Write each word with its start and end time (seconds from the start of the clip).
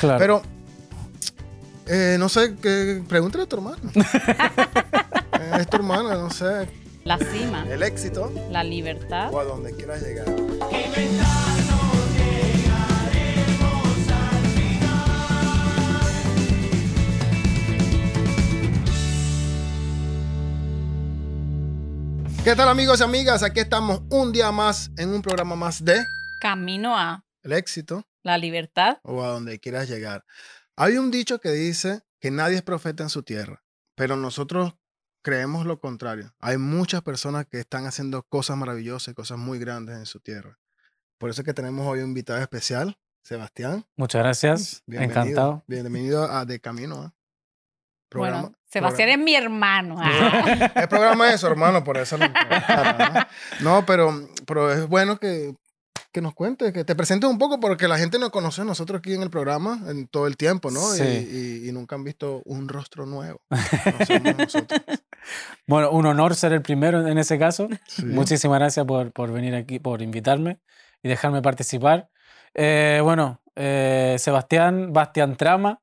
Claro. 0.00 0.18
Pero, 0.18 0.42
eh, 1.86 2.16
no 2.18 2.30
sé, 2.30 2.56
que, 2.56 3.02
pregúntale 3.06 3.44
a 3.44 3.46
tu 3.46 3.56
hermano. 3.56 3.76
Eh, 3.94 5.52
es 5.60 5.68
tu 5.68 5.76
hermana, 5.76 6.14
no 6.14 6.30
sé. 6.30 6.70
La 7.04 7.18
cima, 7.18 7.66
El 7.68 7.82
éxito 7.82 8.32
la 8.50 8.64
libertad. 8.64 9.30
o 9.30 9.40
a 9.40 9.44
donde 9.44 9.74
quieras 9.74 10.00
llegar. 10.02 10.24
¿Qué 22.42 22.56
tal 22.56 22.70
amigos 22.70 23.00
y 23.00 23.02
amigas? 23.02 23.42
Aquí 23.42 23.60
estamos 23.60 24.00
un 24.08 24.32
día 24.32 24.50
más 24.50 24.90
en 24.96 25.10
un 25.10 25.20
programa 25.20 25.56
más 25.56 25.84
de 25.84 26.06
Camino 26.40 26.96
a 26.96 27.22
El 27.42 27.52
éxito 27.52 28.02
la 28.22 28.38
libertad. 28.38 28.98
o 29.02 29.22
a 29.24 29.28
donde 29.28 29.58
quieras 29.60 29.88
llegar. 29.88 30.24
Hay 30.76 30.96
un 30.98 31.10
dicho 31.10 31.40
que 31.40 31.50
dice 31.50 32.02
que 32.20 32.30
nadie 32.30 32.56
es 32.56 32.62
profeta 32.62 33.02
en 33.02 33.08
su 33.10 33.22
tierra, 33.22 33.62
pero 33.94 34.16
nosotros 34.16 34.74
creemos 35.22 35.66
lo 35.66 35.78
contrario. 35.80 36.34
Hay 36.40 36.56
muchas 36.58 37.02
personas 37.02 37.46
que 37.46 37.58
están 37.60 37.86
haciendo 37.86 38.22
cosas 38.22 38.56
maravillosas, 38.56 39.14
cosas 39.14 39.38
muy 39.38 39.58
grandes 39.58 39.96
en 39.96 40.06
su 40.06 40.20
tierra. 40.20 40.58
Por 41.18 41.28
eso 41.30 41.42
es 41.42 41.46
que 41.46 41.52
tenemos 41.54 41.86
hoy 41.86 41.98
un 42.00 42.08
invitado 42.08 42.40
especial, 42.40 42.98
Sebastián. 43.22 43.84
Muchas 43.96 44.22
gracias. 44.22 44.82
Bienvenido. 44.86 45.20
Encantado. 45.20 45.64
Bienvenido 45.66 46.24
a 46.24 46.44
De 46.46 46.60
Camino. 46.60 47.02
¿ah? 47.02 47.14
Programa- 48.08 48.40
bueno, 48.42 48.56
Sebastián 48.64 49.08
es 49.10 49.18
mi 49.18 49.34
hermano. 49.34 49.96
ah. 50.00 50.40
programa- 50.42 50.72
El 50.82 50.88
programa 50.88 51.28
es 51.28 51.34
eso, 51.34 51.46
hermano, 51.48 51.84
por 51.84 51.98
eso. 51.98 52.16
¿no? 52.18 52.26
No, 53.60 53.86
pero, 53.86 54.28
pero 54.46 54.72
es 54.72 54.86
bueno 54.88 55.18
que, 55.18 55.54
que 56.12 56.20
nos 56.20 56.34
cuentes, 56.34 56.72
que 56.72 56.84
te 56.84 56.94
presentes 56.96 57.28
un 57.30 57.38
poco, 57.38 57.60
porque 57.60 57.86
la 57.88 57.98
gente 57.98 58.18
nos 58.18 58.30
conoce 58.30 58.62
a 58.62 58.64
nosotros 58.64 58.98
aquí 58.98 59.14
en 59.14 59.22
el 59.22 59.30
programa 59.30 59.80
en 59.88 60.08
todo 60.08 60.26
el 60.26 60.36
tiempo, 60.36 60.70
¿no? 60.70 60.80
Y- 60.94 60.98
Sí. 60.98 61.60
Y, 61.64 61.68
y 61.68 61.72
nunca 61.72 61.94
han 61.96 62.04
visto 62.04 62.42
un 62.44 62.68
rostro 62.68 63.06
nuevo. 63.06 63.40
No 63.50 64.06
somos 64.06 64.36
nosotros. 64.38 64.80
Bueno, 65.66 65.90
un 65.90 66.06
honor 66.06 66.34
ser 66.34 66.52
el 66.52 66.62
primero 66.62 67.06
en 67.06 67.18
ese 67.18 67.38
caso. 67.38 67.68
Sí. 67.86 68.04
Muchísimas 68.06 68.58
gracias 68.58 68.86
por, 68.86 69.12
por 69.12 69.30
venir 69.32 69.54
aquí, 69.54 69.78
por 69.78 70.02
invitarme 70.02 70.58
y 71.02 71.08
dejarme 71.08 71.42
participar. 71.42 72.08
Eh, 72.54 73.00
bueno, 73.02 73.40
eh, 73.54 74.16
Sebastián, 74.18 74.92
Bastián 74.92 75.36
Trama, 75.36 75.80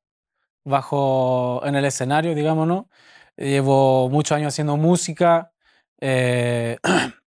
bajo 0.66 1.62
en 1.66 1.76
el 1.76 1.86
escenario, 1.86 2.36
digámonos. 2.36 2.86
Llevo 3.38 4.10
muchos 4.10 4.36
años 4.36 4.54
haciendo 4.54 4.76
música 4.78 5.52
eh, 6.02 6.78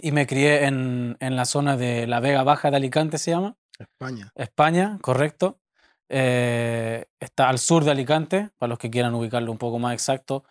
y 0.00 0.12
me 0.12 0.26
crié 0.26 0.64
en, 0.66 1.16
en 1.20 1.36
la 1.36 1.44
zona 1.44 1.76
de 1.76 2.06
la 2.06 2.20
Vega 2.20 2.42
Baja 2.42 2.70
de 2.70 2.76
Alicante, 2.76 3.18
se 3.18 3.30
llama. 3.30 3.56
España. 3.78 4.32
España, 4.34 4.98
correcto. 5.00 5.60
Eh, 6.08 7.06
está 7.20 7.48
al 7.48 7.58
sur 7.58 7.84
de 7.84 7.90
Alicante, 7.90 8.50
para 8.58 8.70
los 8.70 8.78
que 8.78 8.90
quieran 8.90 9.14
ubicarlo 9.14 9.50
un 9.52 9.58
poco 9.58 9.78
más 9.78 9.92
exacto. 9.92 10.44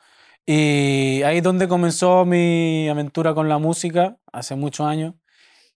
Y 0.45 1.23
ahí 1.23 1.37
es 1.37 1.43
donde 1.43 1.67
comenzó 1.67 2.25
mi 2.25 2.87
aventura 2.89 3.33
con 3.33 3.49
la 3.49 3.57
música, 3.57 4.17
hace 4.31 4.55
muchos 4.55 4.85
años. 4.85 5.15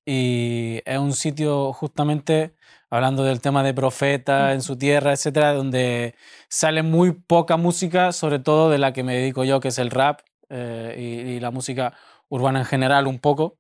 Y 0.06 0.82
es 0.86 0.98
un 0.98 1.14
sitio 1.14 1.74
justamente, 1.74 2.56
hablando 2.90 3.24
del 3.24 3.42
tema 3.42 3.64
de 3.64 3.74
profeta 3.74 4.54
en 4.54 4.62
su 4.62 4.78
tierra, 4.78 5.14
etcétera, 5.14 5.54
donde 5.54 6.16
sale 6.50 6.84
muy 6.84 7.12
poca 7.14 7.58
música, 7.58 8.12
sobre 8.12 8.40
todo 8.40 8.70
de 8.70 8.80
la 8.80 8.94
que 8.94 9.04
me 9.04 9.16
dedico 9.16 9.44
yo, 9.44 9.60
que 9.60 9.70
es 9.70 9.78
el 9.80 9.92
rap 9.92 10.22
eh, 10.50 10.96
y, 10.98 11.32
y 11.32 11.40
la 11.40 11.52
música 11.52 11.94
urbana 12.30 12.60
en 12.60 12.66
general 12.66 13.08
un 13.08 13.20
poco. 13.20 13.58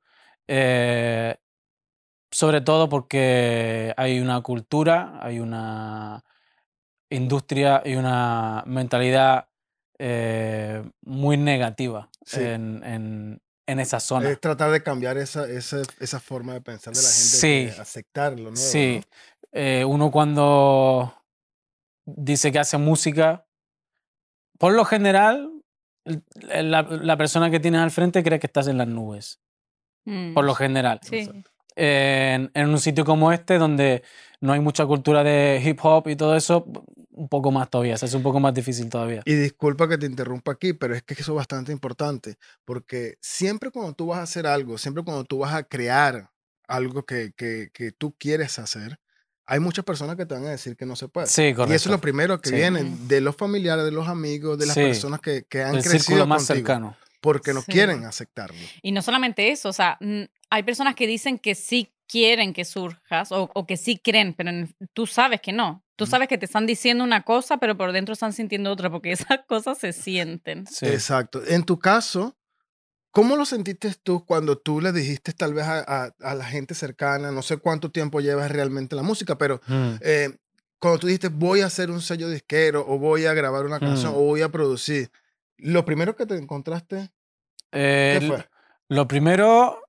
Eh, 0.48 1.36
sobre 2.31 2.62
todo 2.62 2.89
porque 2.89 3.94
hay 3.98 4.20
una 4.20 4.42
cultura, 4.42 5.17
hay 5.22 5.39
una 5.39 6.23
industria 7.09 7.81
y 7.84 7.95
una 7.95 8.64
mentalidad 8.67 9.48
eh, 9.98 10.84
muy 11.02 11.38
negativa 11.38 12.10
Sí. 12.23 12.39
en, 12.42 12.83
en- 12.83 13.42
en 13.67 13.80
esa 13.80 13.99
zona. 13.99 14.30
Es 14.32 14.39
tratar 14.39 14.71
de 14.71 14.82
cambiar 14.82 15.17
esa, 15.17 15.48
esa, 15.48 15.82
esa 15.99 16.20
forma 16.20 16.54
de 16.54 16.61
pensar 16.61 16.94
de 16.94 17.02
la 17.02 17.08
gente, 17.08 17.23
Sí. 17.38 17.65
de 17.76 17.82
aceptar 17.82 18.32
lo 18.33 18.52
nuevo. 18.52 18.55
Sí, 18.55 19.02
¿no? 19.04 19.49
eh, 19.52 19.86
uno 19.86 20.10
cuando 20.10 21.14
dice 22.05 22.52
que 22.52 22.60
hace 22.60 22.77
música, 22.80 23.45
por 24.58 24.73
lo 24.73 24.86
general, 24.86 25.52
la, 26.42 26.82
la 26.83 27.17
persona 27.17 27.49
que 27.52 27.60
tienes 27.60 27.82
al 27.82 27.92
frente 27.92 28.23
cree 28.23 28.39
que 28.39 28.48
estás 28.48 28.67
en 28.67 28.77
las 28.77 28.87
nubes, 28.87 29.39
Mm, 30.05 30.33
por 30.33 30.45
lo 30.45 30.55
general. 30.55 30.99
sí. 31.04 31.30
en, 31.76 32.49
en 32.54 32.70
un 32.70 32.80
sitio 32.80 33.05
como 33.05 33.32
este, 33.32 33.58
donde 33.58 34.02
no 34.42 34.54
hay 34.54 34.59
mucha 34.59 34.86
cultura 34.86 35.23
de 35.23 35.61
hip 35.64 35.80
hop 35.83 36.08
y 36.08 36.15
todo 36.15 36.36
eso, 36.36 36.65
un 37.11 37.27
poco 37.30 37.52
más 37.52 37.70
todavía, 37.70 37.98
se 37.98 38.05
hace 38.05 38.17
un 38.17 38.23
poco 38.23 38.39
más 38.39 38.54
difícil 38.54 38.89
todavía. 38.89 39.21
Y 39.26 39.33
disculpa 39.36 39.88
que 39.88 39.98
te 39.98 40.05
interrumpa 40.05 40.54
aquí, 40.54 40.73
pero 40.73 40.95
es 40.95 41.04
que 41.04 41.14
eso 41.14 41.33
es 41.33 41.36
bastante 41.36 41.71
importante, 41.71 42.38
porque 42.65 43.15
siempre 43.21 43.71
cuando 43.71 43.93
tú 43.93 44.08
vas 44.08 44.20
a 44.20 44.23
hacer 44.23 44.48
algo, 44.48 44.77
siempre 44.77 45.04
cuando 45.04 45.26
tú 45.26 45.39
vas 45.39 45.54
a 45.54 45.64
crear 45.64 46.32
algo 46.67 47.04
que, 47.04 47.33
que, 47.36 47.70
que 47.73 47.92
tú 47.92 48.15
quieres 48.17 48.58
hacer, 48.59 48.99
hay 49.49 49.60
muchas 49.60 49.83
personas 49.83 50.15
que 50.15 50.26
te 50.26 50.33
van 50.36 50.45
a 50.45 50.49
decir 50.52 50.77
que 50.77 50.86
no 50.86 50.95
se 50.95 51.08
puede. 51.08 51.27
Sí, 51.27 51.54
correcto. 51.54 51.73
Y 51.73 51.76
eso 51.76 51.89
es 51.89 51.92
lo 51.92 51.99
primero 52.02 52.39
que 52.39 52.49
Sí. 52.49 52.55
viene 52.55 52.83
de 53.08 53.21
los 53.21 53.36
familiares, 53.36 53.83
de 53.86 53.92
los 53.92 54.08
amigos, 54.08 54.58
de 54.58 54.65
las 54.67 54.76
Sí. 54.76 54.82
personas 54.82 55.20
que, 55.20 55.43
que 55.49 55.64
han 55.64 55.76
El 55.76 55.82
crecido 55.82 55.99
círculo 56.04 56.27
más 56.27 56.45
contigo, 56.48 56.67
cercano. 56.67 56.98
porque 57.21 57.54
no 57.54 57.61
Sí. 57.61 57.71
quieren 57.71 58.05
aceptarlo. 58.05 58.55
Y 58.82 58.92
no 58.92 59.02
solamente 59.02 59.49
eso, 59.52 59.70
o 59.70 59.73
sea, 59.73 59.98
hay 60.49 60.64
personas 60.64 60.95
que 60.95 61.08
dicen 61.08 61.38
que 61.39 61.55
sí 61.55 61.93
quieren 62.08 62.54
que 62.54 62.65
surjas 62.65 63.32
o, 63.32 63.52
o 63.54 63.67
que 63.67 63.77
sí 63.77 63.99
creen, 64.04 64.33
pero 64.33 64.49
en- 64.49 64.73
tú 64.93 65.05
sabes 65.05 65.42
que 65.42 65.52
no. 65.52 65.83
Tú 65.95 66.05
sabes 66.08 66.27
que 66.30 66.38
te 66.38 66.45
están 66.45 66.65
diciendo 66.65 67.04
una 67.04 67.23
cosa, 67.23 67.58
pero 67.58 67.76
por 67.77 67.92
dentro 67.92 68.14
están 68.14 68.32
sintiendo 68.33 68.71
otra, 68.71 68.89
porque 68.89 69.11
esas 69.38 69.39
cosas 69.48 69.77
se 69.77 69.92
sienten. 69.93 70.65
Sí. 70.65 70.86
Exacto. 70.88 71.42
En 71.45 71.64
tu 71.64 71.77
caso, 71.77 72.36
¿cómo 73.11 73.36
lo 73.36 73.45
sentiste 73.45 73.93
tú 74.03 74.25
cuando 74.25 74.58
tú 74.58 74.81
le 74.81 74.92
dijiste 74.92 75.33
tal 75.33 75.53
vez 75.53 75.65
a, 75.65 75.80
a- 76.05 76.14
a 76.21 76.36
la 76.36 76.45
gente 76.45 76.73
cercana, 76.75 77.31
no 77.31 77.42
sé 77.42 77.58
cuánto 77.58 77.92
tiempo 77.92 78.20
llevas 78.21 78.52
realmente 78.52 78.95
en 78.95 78.97
la 78.97 79.03
música, 79.08 79.37
pero 79.37 79.61
Mm. 79.67 79.92
eh, 80.02 80.37
cuando 80.80 80.99
tú 80.99 81.08
dijiste 81.08 81.27
voy 81.30 81.61
a 81.61 81.65
hacer 81.67 81.92
un 81.92 82.02
sello 82.02 82.30
disquero 82.30 82.86
o 82.87 82.97
voy 82.97 83.25
a 83.25 83.33
grabar 83.33 83.65
una 83.65 83.80
canción 83.80 84.14
Mm. 84.14 84.15
o 84.15 84.20
voy 84.21 84.42
a 84.42 84.49
producir, 84.49 85.11
lo 85.58 85.83
primero 85.86 86.15
que 86.15 86.25
te 86.25 86.36
encontraste, 86.36 87.11
Eh, 87.71 88.17
¿qué 88.20 88.27
fue? 88.27 88.47
Lo 88.87 89.08
primero, 89.08 89.80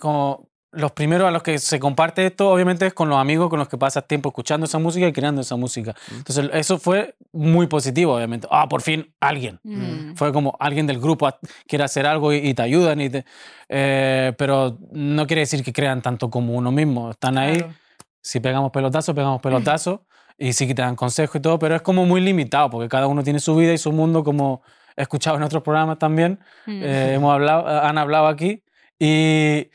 como 0.00 0.49
los 0.72 0.92
primeros 0.92 1.26
a 1.26 1.30
los 1.32 1.42
que 1.42 1.58
se 1.58 1.80
comparte 1.80 2.24
esto, 2.26 2.50
obviamente, 2.50 2.86
es 2.86 2.94
con 2.94 3.08
los 3.08 3.18
amigos 3.18 3.50
con 3.50 3.58
los 3.58 3.68
que 3.68 3.76
pasas 3.76 4.06
tiempo 4.06 4.28
escuchando 4.28 4.66
esa 4.66 4.78
música 4.78 5.06
y 5.08 5.12
creando 5.12 5.40
esa 5.40 5.56
música. 5.56 5.94
Mm. 6.10 6.14
Entonces, 6.18 6.50
eso 6.52 6.78
fue 6.78 7.16
muy 7.32 7.66
positivo, 7.66 8.14
obviamente. 8.14 8.46
Ah, 8.50 8.68
por 8.68 8.80
fin 8.82 9.12
alguien. 9.20 9.58
Mm. 9.64 10.14
Fue 10.14 10.32
como 10.32 10.56
alguien 10.60 10.86
del 10.86 11.00
grupo 11.00 11.26
ha- 11.26 11.38
quiere 11.66 11.84
hacer 11.84 12.06
algo 12.06 12.32
y, 12.32 12.36
y 12.36 12.54
te 12.54 12.62
ayudan. 12.62 13.00
Y 13.00 13.10
te- 13.10 13.24
eh, 13.68 14.32
pero 14.38 14.78
no 14.92 15.26
quiere 15.26 15.40
decir 15.40 15.62
que 15.64 15.72
crean 15.72 16.02
tanto 16.02 16.30
como 16.30 16.54
uno 16.54 16.70
mismo. 16.70 17.10
Están 17.10 17.36
ahí. 17.38 17.56
Claro. 17.58 17.74
Si 18.22 18.38
pegamos 18.40 18.70
pelotazo, 18.70 19.14
pegamos 19.14 19.40
pelotazo. 19.40 20.04
y 20.38 20.52
sí 20.52 20.66
que 20.66 20.74
te 20.74 20.82
dan 20.82 20.94
consejos 20.96 21.36
y 21.36 21.40
todo, 21.40 21.58
pero 21.58 21.74
es 21.76 21.82
como 21.82 22.06
muy 22.06 22.20
limitado 22.20 22.70
porque 22.70 22.88
cada 22.88 23.06
uno 23.08 23.22
tiene 23.22 23.40
su 23.40 23.54
vida 23.56 23.72
y 23.72 23.78
su 23.78 23.92
mundo, 23.92 24.22
como 24.24 24.62
he 24.96 25.02
escuchado 25.02 25.36
en 25.36 25.42
otros 25.42 25.62
programas 25.62 25.98
también. 25.98 26.38
Mm. 26.66 26.80
eh, 26.82 27.14
hemos 27.14 27.34
hablado, 27.34 27.66
han 27.68 27.98
hablado 27.98 28.26
aquí. 28.28 28.62
Y 28.98 29.68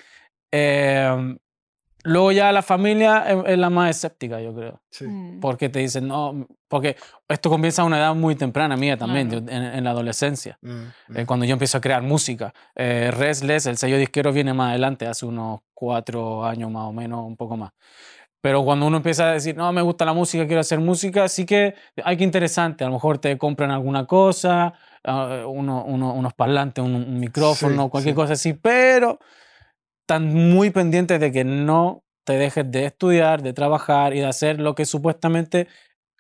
eh, 0.60 1.38
luego 2.04 2.32
ya 2.32 2.52
la 2.52 2.62
familia 2.62 3.26
es, 3.28 3.38
es 3.48 3.58
la 3.58 3.70
más 3.70 3.90
escéptica, 3.90 4.40
yo 4.40 4.54
creo. 4.54 4.82
Sí. 4.90 5.06
Mm. 5.06 5.40
Porque 5.40 5.70
te 5.70 5.80
dicen, 5.80 6.08
no, 6.08 6.48
porque 6.68 6.96
esto 7.28 7.50
comienza 7.50 7.82
a 7.82 7.86
una 7.86 7.98
edad 7.98 8.16
muy 8.16 8.36
temprana 8.36 8.78
mía 8.78 8.96
también, 8.98 9.28
Claro. 9.30 9.46
yo- 9.46 9.52
en, 9.52 9.64
en 9.64 9.84
la 9.84 9.90
adolescencia. 9.92 10.58
Mm, 10.62 10.70
mm. 10.70 11.18
Eh, 11.18 11.26
cuando 11.26 11.46
yo 11.46 11.54
empiezo 11.54 11.78
a 11.78 11.82
crear 11.82 12.02
música. 12.04 12.54
Eh, 12.76 13.12
Restless, 13.12 13.66
el 13.66 13.78
sello 13.78 13.98
disquero, 13.98 14.32
viene 14.32 14.54
más 14.54 14.70
adelante, 14.70 15.08
hace 15.08 15.26
unos 15.26 15.60
cuatro 15.74 16.46
años 16.46 16.70
más 16.72 16.84
o 16.84 16.94
menos, 16.94 17.26
un 17.26 17.36
poco 17.36 17.58
más. 17.58 17.72
Pero 18.42 18.64
cuando 18.64 18.86
uno 18.86 18.98
empieza 18.98 19.30
a 19.30 19.32
decir, 19.34 19.58
no, 19.58 19.72
me 19.74 19.82
gusta 19.82 20.06
la 20.06 20.14
música, 20.14 20.46
quiero 20.46 20.62
hacer 20.62 20.80
música, 20.80 21.28
sí 21.28 21.48
que 21.48 21.74
hay 22.04 22.16
que 22.16 22.24
interesante. 22.24 22.84
A 22.84 22.88
lo 22.88 22.94
mejor 22.94 23.18
te 23.18 23.36
compran 23.40 23.72
alguna 23.72 24.06
cosa, 24.06 24.74
ah, 25.04 25.46
uno- 25.48 25.84
uno- 25.86 26.14
unos 26.14 26.34
parlantes, 26.36 26.84
un, 26.86 26.94
un 26.94 27.20
micrófono, 27.20 27.86
Sí, 27.86 27.90
cualquier 27.90 28.14
sí. 28.14 28.16
cosa 28.16 28.34
así, 28.34 28.54
pero 28.54 29.18
están 30.06 30.32
muy 30.34 30.70
pendientes 30.70 31.20
de 31.20 31.32
que 31.32 31.44
no 31.44 32.04
te 32.26 32.34
dejes 32.34 32.70
de 32.70 32.86
estudiar, 32.86 33.42
de 33.42 33.54
trabajar 33.54 34.14
y 34.16 34.20
de 34.20 34.28
hacer 34.28 34.60
lo 34.60 34.76
que 34.76 34.86
supuestamente 34.86 35.68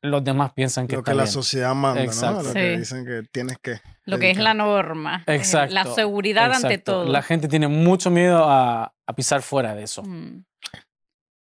los 0.01 0.23
demás 0.23 0.53
piensan 0.53 0.87
que 0.87 0.93
lo 0.95 0.99
está 1.01 1.11
que 1.11 1.15
la 1.17 1.23
bien. 1.23 1.31
sociedad 1.33 1.73
manda, 1.75 2.03
Exacto. 2.03 2.41
¿no? 2.41 2.47
Lo 2.49 2.53
que 2.53 2.77
dicen 2.77 3.05
que 3.05 3.23
tienes 3.31 3.57
que. 3.59 3.79
Lo 4.05 4.17
que 4.19 4.31
es 4.31 4.37
la 4.37 4.53
norma. 4.55 5.23
eh, 5.27 5.35
Exacto. 5.35 5.73
La 5.73 5.85
seguridad 5.85 6.51
ante 6.51 6.77
todo. 6.79 7.05
La 7.11 7.21
gente 7.21 7.47
tiene 7.47 7.67
mucho 7.67 8.09
miedo 8.09 8.43
a, 8.49 8.93
a 9.07 9.13
pisar 9.15 9.41
fuera 9.43 9.75
de 9.75 9.83
eso, 9.83 10.01
Mm. 10.03 10.43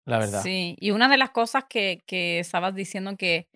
la 0.06 0.18
verdad. 0.18 0.42
Sí, 0.42 0.76
y 0.80 0.92
una 0.92 1.08
de 1.08 1.18
las 1.18 1.30
cosas 1.30 1.66
que, 1.70 2.02
que 2.08 2.40
estabas 2.40 2.74
diciendo 2.74 3.16
que, 3.18 3.48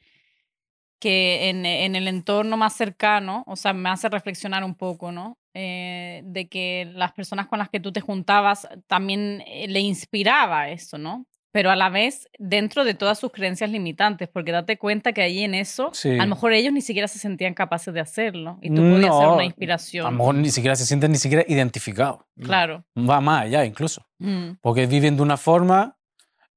que 1.00 1.50
en, 1.50 1.66
en 1.66 1.96
el 1.96 2.08
entorno 2.08 2.56
más 2.56 2.74
cercano, 2.76 3.44
o 3.48 3.56
sea, 3.56 3.74
me 3.74 3.90
hace 3.90 4.10
reflexionar 4.10 4.64
un 4.64 4.76
poco, 4.76 5.12
¿no? 5.12 5.39
Eh, 5.56 6.22
de 6.26 6.48
que 6.48 6.92
las 6.94 7.12
personas 7.14 7.48
con 7.48 7.58
las 7.60 7.70
que 7.70 7.80
tú 7.80 7.92
te 7.92 8.02
juntabas 8.02 8.68
también 8.88 9.42
eh, 9.48 9.68
le 9.68 9.80
inspiraba 9.80 10.70
eso, 10.70 10.98
¿no? 10.98 11.26
pero 11.52 11.72
a 11.72 11.76
la 11.76 11.90
vez 11.90 12.30
dentro 12.38 12.84
de 12.84 12.94
todas 12.94 13.18
sus 13.18 13.32
creencias 13.32 13.72
limitantes, 13.72 14.30
porque 14.32 14.52
date 14.52 14.78
cuenta 14.78 15.14
que 15.14 15.24
ahí 15.24 15.44
en 15.44 15.56
eso, 15.56 15.90
Sí. 15.94 16.10
a 16.12 16.18
lo 16.24 16.28
mejor 16.28 16.54
ellos 16.54 16.72
ni 16.72 16.82
siquiera 16.82 17.08
se 17.08 17.18
sentían 17.18 17.56
capaces 17.56 17.92
de 17.92 18.00
hacerlo 18.00 18.60
y 18.62 18.70
tú 18.70 18.76
podías 18.84 19.16
ser 19.18 19.26
No, 19.26 19.34
una 19.34 19.42
A 19.42 19.46
inspiración. 19.46 20.06
lo 20.06 20.12
mejor 20.12 20.36
ni 20.36 20.52
siquiera 20.52 20.76
se 20.76 20.86
sienten 20.86 21.12
ni 21.12 21.18
siquiera 21.18 21.44
identificados. 21.48 22.20
Claro. 22.40 22.86
Va 22.96 23.20
más 23.20 23.46
allá 23.46 23.66
incluso. 23.66 24.06
Mm, 24.20 24.58
Porque 24.62 24.86
viven 24.86 25.16
de 25.18 25.24
una 25.24 25.38
forma 25.38 25.98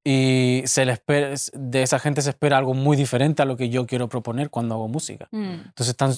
y 0.04 0.60
se 0.66 0.84
les 0.84 0.94
espera, 0.98 1.30
de 1.54 1.82
esa 1.82 1.98
gente 1.98 2.20
se 2.20 2.28
espera 2.28 2.58
algo 2.58 2.74
muy 2.74 2.94
diferente 2.96 3.40
a 3.40 3.46
lo 3.46 3.56
que 3.56 3.70
yo 3.70 3.86
quiero 3.86 4.10
proponer 4.10 4.50
cuando 4.50 4.74
hago 4.74 4.88
música. 4.88 5.26
mm, 5.30 5.52
Entonces 5.68 5.88
están 5.88 6.12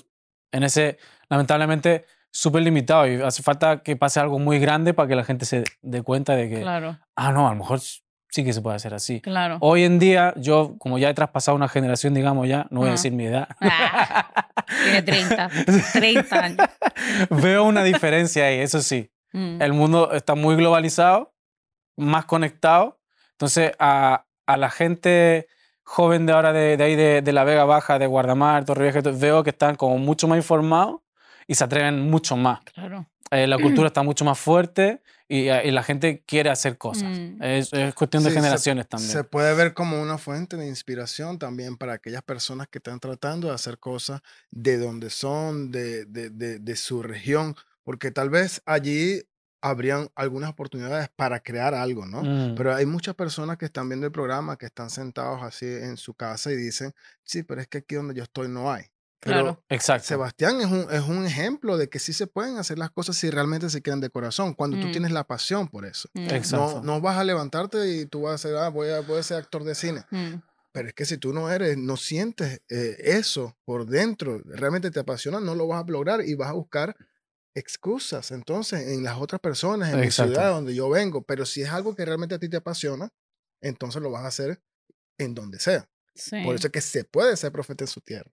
en 0.51 0.63
ese, 0.65 0.99
lamentablemente, 1.29 2.07
súper 2.37 2.63
limitado 2.63 3.07
y 3.07 3.23
hace 3.23 3.43
falta 3.45 3.79
que 3.83 3.95
pase 3.95 4.19
algo 4.19 4.41
muy 4.41 4.59
grande 4.59 4.93
para 4.93 5.07
que 5.09 5.15
la 5.15 5.23
gente 5.25 5.47
se 5.47 5.63
dé 5.83 6.03
cuenta 6.03 6.35
de 6.35 6.49
que, 6.51 6.61
claro, 6.63 6.99
ah, 7.15 7.31
no, 7.31 7.47
a 7.47 7.53
lo 7.53 7.57
mejor 7.59 7.79
sí 7.81 8.45
que 8.45 8.53
se 8.53 8.61
puede 8.61 8.75
hacer 8.75 8.93
así. 8.93 9.21
claro. 9.21 9.59
Hoy 9.61 9.85
en 9.85 10.01
día, 10.01 10.35
yo, 10.37 10.75
como 10.79 10.99
ya 10.99 11.09
he 11.09 11.15
traspasado 11.15 11.57
una 11.57 11.69
generación, 11.69 12.13
digamos 12.13 12.49
ya, 12.49 12.67
no 12.71 12.81
voy 12.81 12.89
a 12.89 12.93
decir 12.93 13.13
mi 13.13 13.27
edad, 13.27 13.47
Ah, 13.61 14.51
tiene 14.83 15.03
30, 15.03 15.51
30 15.93 16.37
años. 16.45 16.59
veo 17.31 17.63
una 17.65 17.85
diferencia 17.85 18.47
ahí, 18.47 18.59
eso 18.59 18.81
sí. 18.83 19.13
Mm, 19.33 19.63
El 19.63 19.73
mundo 19.73 20.11
está 20.13 20.35
muy 20.35 20.57
globalizado, 20.57 21.33
más 21.97 22.25
conectado. 22.25 22.99
Entonces, 23.33 23.71
a, 23.79 24.27
a 24.47 24.57
la 24.57 24.71
gente 24.71 25.47
joven 25.85 26.27
de 26.27 26.33
ahora 26.33 26.53
de, 26.53 26.77
de 26.77 26.83
ahí, 26.85 26.97
de, 26.97 27.23
de 27.23 27.33
la 27.33 27.45
Vega 27.45 27.65
Baja, 27.65 28.01
de 28.01 28.09
Guardamar, 28.09 28.65
Torrevieja, 28.65 29.01
veo 29.13 29.45
que 29.45 29.51
están 29.51 29.77
como 29.77 29.99
mucho 29.99 30.27
más 30.27 30.39
informados 30.39 31.01
y 31.47 31.55
se 31.55 31.65
atreven 31.65 32.01
mucho 32.11 32.37
más. 32.37 32.61
claro. 32.73 33.07
Eh, 33.31 33.47
la 33.49 33.59
cultura 33.59 33.89
está 33.89 34.03
mucho 34.03 34.25
más 34.25 34.39
fuerte 34.39 35.03
y, 35.27 35.49
y 35.49 35.71
la 35.73 35.83
gente 35.83 36.23
quiere 36.25 36.51
hacer 36.51 36.79
cosas. 36.79 37.19
Mm. 37.19 37.43
Es, 37.43 37.73
es 37.73 37.93
cuestión 37.95 38.23
de 38.23 38.29
Sí, 38.31 38.35
se- 38.35 38.41
generaciones 38.41 38.87
también. 38.87 39.11
Se 39.11 39.25
puede 39.25 39.55
ver 39.55 39.75
como 39.75 40.01
una 40.01 40.19
fuente 40.19 40.57
de 40.57 40.69
inspiración 40.69 41.39
también 41.39 41.77
para 41.77 41.95
aquellas 41.95 42.23
personas 42.23 42.69
que 42.69 42.79
están 42.79 43.01
tratando 43.01 43.49
de 43.49 43.55
hacer 43.55 43.79
cosas 43.79 44.21
de 44.51 44.77
donde 44.79 45.11
son, 45.11 45.73
de, 45.73 46.05
de, 46.05 46.31
de- 46.31 46.59
de 46.61 46.77
su 46.77 47.03
región, 47.03 47.57
porque 47.83 48.13
tal 48.13 48.31
vez 48.31 48.63
allí 48.67 49.23
habrían 49.63 50.11
algunas 50.15 50.51
oportunidades 50.51 51.09
para 51.17 51.41
crear 51.41 51.75
algo, 51.75 52.07
¿no? 52.07 52.23
Mm. 52.23 52.55
Pero 52.55 52.75
hay 52.75 52.87
muchas 52.87 53.15
personas 53.17 53.57
que 53.57 53.65
están 53.65 53.89
viendo 53.89 54.07
el 54.07 54.13
programa, 54.13 54.59
que 54.59 54.67
están 54.67 54.91
sentados 54.91 55.43
así 55.43 55.65
en 55.67 55.97
su 55.97 56.15
casa 56.15 56.53
y 56.53 56.57
dicen, 56.57 56.93
sí, 57.25 57.43
pero 57.43 57.63
es 57.63 57.67
que 57.69 57.79
aquí 57.79 57.95
donde 57.97 58.15
yo 58.15 58.23
estoy 58.23 58.49
no 58.49 58.71
hay. 58.71 58.85
Pero 59.25 59.41
Claro. 59.43 59.65
Exacto. 59.69 60.07
Sebastián 60.09 60.61
es 60.61 60.67
un, 60.67 60.87
es 60.91 61.01
un 61.03 61.25
ejemplo 61.27 61.77
de 61.79 61.89
que 61.89 61.99
sí 61.99 62.13
se 62.13 62.27
pueden 62.27 62.59
hacer 62.59 62.79
las 62.79 62.91
cosas 62.91 63.17
si 63.17 63.31
realmente 63.31 63.71
se 63.71 63.81
quieren 63.83 64.01
de 64.01 64.11
corazón, 64.11 64.55
cuando 64.55 64.79
tú 64.79 64.89
Mm. 64.89 64.93
tienes 64.93 65.11
la 65.13 65.25
pasión 65.25 65.69
por 65.69 65.87
eso. 65.87 66.09
Mm, 66.15 66.31
Exacto. 66.31 66.81
No, 66.83 66.83
no 66.83 67.01
vas 67.01 67.17
a 67.17 67.25
levantarte 67.25 67.89
y 67.89 68.07
tú 68.07 68.23
vas 68.23 68.35
a 68.35 68.39
ser, 68.49 68.57
ah, 68.57 68.69
voy 68.69 68.91
a, 68.91 69.01
voy 69.01 69.19
a 69.19 69.23
ser 69.23 69.39
actor 69.39 69.65
de 69.65 69.75
cine. 69.75 70.05
mm, 70.11 70.35
Pero 70.73 70.89
es 70.89 70.95
que 70.95 71.05
si 71.07 71.17
tú 71.19 71.33
no 71.33 71.51
eres, 71.51 71.79
no 71.79 71.97
sientes 71.97 72.61
eh, 72.69 72.97
eso 72.99 73.57
por 73.65 73.87
dentro, 73.87 74.41
realmente 74.45 74.91
te 74.91 75.01
apasiona, 75.01 75.41
no 75.41 75.55
lo 75.55 75.67
vas 75.69 75.85
a 75.85 75.91
lograr 75.91 76.21
y 76.23 76.35
vas 76.35 76.49
a 76.51 76.53
buscar 76.53 76.95
excusas 77.55 78.31
entonces 78.33 78.89
en 78.89 79.05
las 79.05 79.17
otras 79.19 79.41
personas, 79.41 79.93
en 79.93 80.03
Exacto. 80.03 80.31
mi 80.31 80.35
ciudad 80.37 80.51
donde 80.51 80.75
yo 80.75 80.89
vengo. 80.91 81.23
Pero 81.23 81.47
si 81.47 81.63
es 81.63 81.71
algo 81.71 81.95
que 81.95 82.05
realmente 82.05 82.35
a 82.35 82.39
ti 82.39 82.49
te 82.49 82.57
apasiona, 82.57 83.09
entonces 83.63 84.03
lo 84.03 84.11
vas 84.11 84.25
a 84.25 84.29
hacer 84.29 84.61
en 85.19 85.35
donde 85.35 85.59
sea. 85.59 85.89
sí. 86.17 86.43
Por 86.45 86.55
eso 86.57 86.67
es 86.69 86.73
que 86.73 86.81
se 86.81 87.05
puede 87.05 87.37
ser 87.37 87.53
profeta 87.53 87.85
en 87.85 87.89
su 87.89 88.01
tierra. 88.01 88.31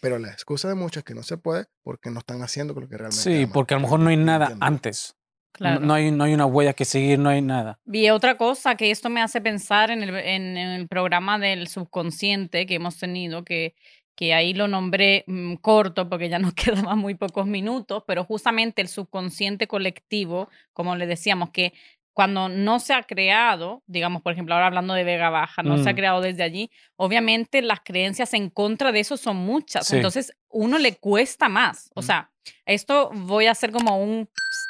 Pero 0.00 0.18
la 0.18 0.28
excusa 0.28 0.68
de 0.68 0.74
muchos 0.74 0.98
es 0.98 1.04
que 1.04 1.14
no 1.14 1.22
se 1.22 1.36
puede 1.38 1.66
porque 1.82 2.10
no 2.10 2.20
están 2.20 2.42
haciendo 2.42 2.72
lo 2.74 2.88
que 2.88 2.96
realmente 2.96 3.22
Sí, 3.22 3.36
aman. 3.42 3.52
porque 3.52 3.74
a 3.74 3.76
lo 3.78 3.82
mejor 3.82 4.00
no 4.00 4.10
hay 4.10 4.16
nada 4.16 4.46
Entiendo. 4.46 4.66
antes. 4.66 5.12
No- 5.14 5.18
Claro. 5.50 5.80
No, 5.80 5.94
hay, 5.94 6.12
no 6.12 6.22
hay 6.22 6.34
una 6.34 6.46
huella 6.46 6.72
que 6.72 6.84
seguir, 6.84 7.18
no 7.18 7.30
hay 7.30 7.42
nada. 7.42 7.80
Y 7.86 8.10
otra 8.10 8.36
cosa 8.36 8.76
que 8.76 8.92
esto 8.92 9.08
me 9.10 9.20
hace 9.22 9.40
pensar 9.40 9.90
en 9.90 10.04
el, 10.04 10.14
en 10.14 10.56
el 10.56 10.86
programa 10.86 11.36
del 11.38 11.66
subconsciente 11.66 12.64
que 12.66 12.76
hemos 12.76 12.96
tenido, 12.98 13.44
que, 13.44 13.74
que 14.14 14.34
ahí 14.34 14.54
lo 14.54 14.68
nombré 14.68 15.24
mm, 15.26 15.54
corto 15.54 16.08
porque 16.08 16.28
ya 16.28 16.38
nos 16.38 16.54
quedaban 16.94 16.98
muy 16.98 17.14
pocos 17.16 17.46
minutos, 17.46 18.04
pero 18.06 18.24
justamente 18.24 18.82
el 18.82 18.88
subconsciente 18.88 19.66
colectivo, 19.66 20.48
como 20.72 20.94
le 20.94 21.06
decíamos, 21.08 21.50
que 21.50 21.72
cuando 22.18 22.48
no 22.48 22.80
se 22.80 22.94
ha 22.94 23.04
creado, 23.04 23.84
digamos, 23.86 24.22
por 24.22 24.32
ejemplo, 24.32 24.52
ahora 24.52 24.66
hablando 24.66 24.92
de 24.92 25.04
Vega 25.04 25.30
Baja, 25.30 25.62
no 25.62 25.78
se 25.80 25.88
ha 25.88 25.92
Mm. 25.92 25.96
creado 25.96 26.20
desde 26.20 26.42
allí, 26.42 26.68
obviamente 26.96 27.62
las 27.62 27.78
creencias 27.78 28.34
en 28.34 28.50
contra 28.50 28.90
de 28.90 28.98
eso 28.98 29.16
son 29.16 29.36
muchas. 29.36 29.86
Sí. 29.86 29.94
Entonces, 29.94 30.32
uno 30.48 30.78
le 30.78 30.96
cuesta 30.96 31.48
más. 31.48 31.92
O 31.94 32.00
Mm. 32.00 32.02
sea, 32.02 32.30
esto 32.66 33.10
voy 33.14 33.46
a 33.46 33.52
hacer 33.52 33.70
como 33.70 34.02
un, 34.02 34.28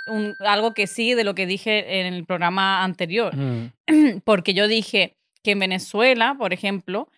un- 0.09 0.35
algo 0.47 0.75
que 0.75 0.87
sigue 0.87 1.17
de 1.17 1.25
lo 1.25 1.35
que 1.35 1.47
dije 1.47 2.01
en 2.01 2.13
el 2.13 2.27
programa 2.27 2.85
anterior 2.85 3.35
Mm. 3.35 3.73
porque 4.27 4.53
yo 4.53 4.69
dije 4.69 5.17
que 5.43 5.53
en 5.53 5.61
Venezuela, 5.61 6.35
por 6.39 6.53
ejemplo, 6.53 7.09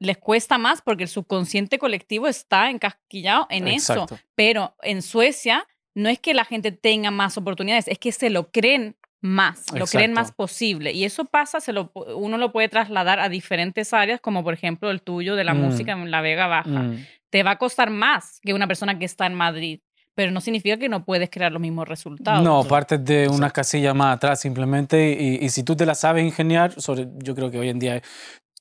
les 0.00 0.18
cuesta 0.18 0.58
más 0.58 0.82
porque 0.82 1.04
el 1.04 1.08
subconsciente 1.08 1.78
colectivo 1.78 2.26
está 2.26 2.70
encasquillado 2.70 3.46
en 3.50 3.68
eso. 3.68 3.92
Exacto. 3.92 4.18
Pero 4.34 4.74
en 4.82 5.00
Suecia 5.02 5.64
no 5.94 6.08
es 6.08 6.18
que 6.18 6.34
la 6.34 6.44
gente 6.44 6.72
tenga 6.72 7.12
más 7.12 7.38
oportunidades, 7.38 7.86
es 7.86 8.00
que 8.00 8.10
se 8.10 8.30
lo 8.30 8.50
creen 8.50 8.96
más, 9.26 9.64
lo 9.74 9.86
creen 9.86 10.12
más 10.12 10.32
posible. 10.32 10.92
Y 10.92 11.04
eso 11.04 11.24
pasa, 11.24 11.60
se 11.60 11.72
lo, 11.72 11.90
uno 12.16 12.38
lo 12.38 12.52
puede 12.52 12.68
trasladar 12.68 13.18
a 13.20 13.28
diferentes 13.28 13.92
áreas, 13.92 14.20
como 14.20 14.42
por 14.44 14.54
ejemplo 14.54 14.90
el 14.90 15.02
tuyo 15.02 15.36
de 15.36 15.44
la 15.44 15.54
Mm. 15.54 15.58
música 15.60 15.92
en 15.92 16.10
la 16.10 16.20
Vega 16.20 16.46
Baja. 16.46 16.68
Mm. 16.68 17.04
Te 17.30 17.42
va 17.42 17.52
a 17.52 17.58
costar 17.58 17.90
más 17.90 18.40
que 18.42 18.54
una 18.54 18.66
persona 18.66 18.98
que 18.98 19.04
está 19.04 19.26
en 19.26 19.34
Madrid, 19.34 19.80
pero 20.14 20.30
no 20.32 20.40
significa 20.40 20.76
que 20.78 20.88
no 20.88 21.04
puedes 21.04 21.28
crear 21.28 21.52
los 21.52 21.60
mismos 21.60 21.86
resultados. 21.88 22.42
No, 22.42 22.64
partes 22.64 23.04
de 23.04 23.24
Exacto. 23.24 23.36
unas 23.38 23.52
casillas 23.52 23.94
más 23.94 24.16
atrás 24.16 24.40
simplemente 24.40 25.12
y, 25.20 25.44
y 25.44 25.48
si 25.50 25.62
tú 25.62 25.76
te 25.76 25.84
la 25.84 25.94
sabes 25.94 26.24
ingeniar, 26.24 26.80
sobre, 26.80 27.08
yo 27.22 27.34
creo 27.34 27.50
que 27.50 27.58
hoy 27.58 27.68
en 27.68 27.78
día 27.78 28.00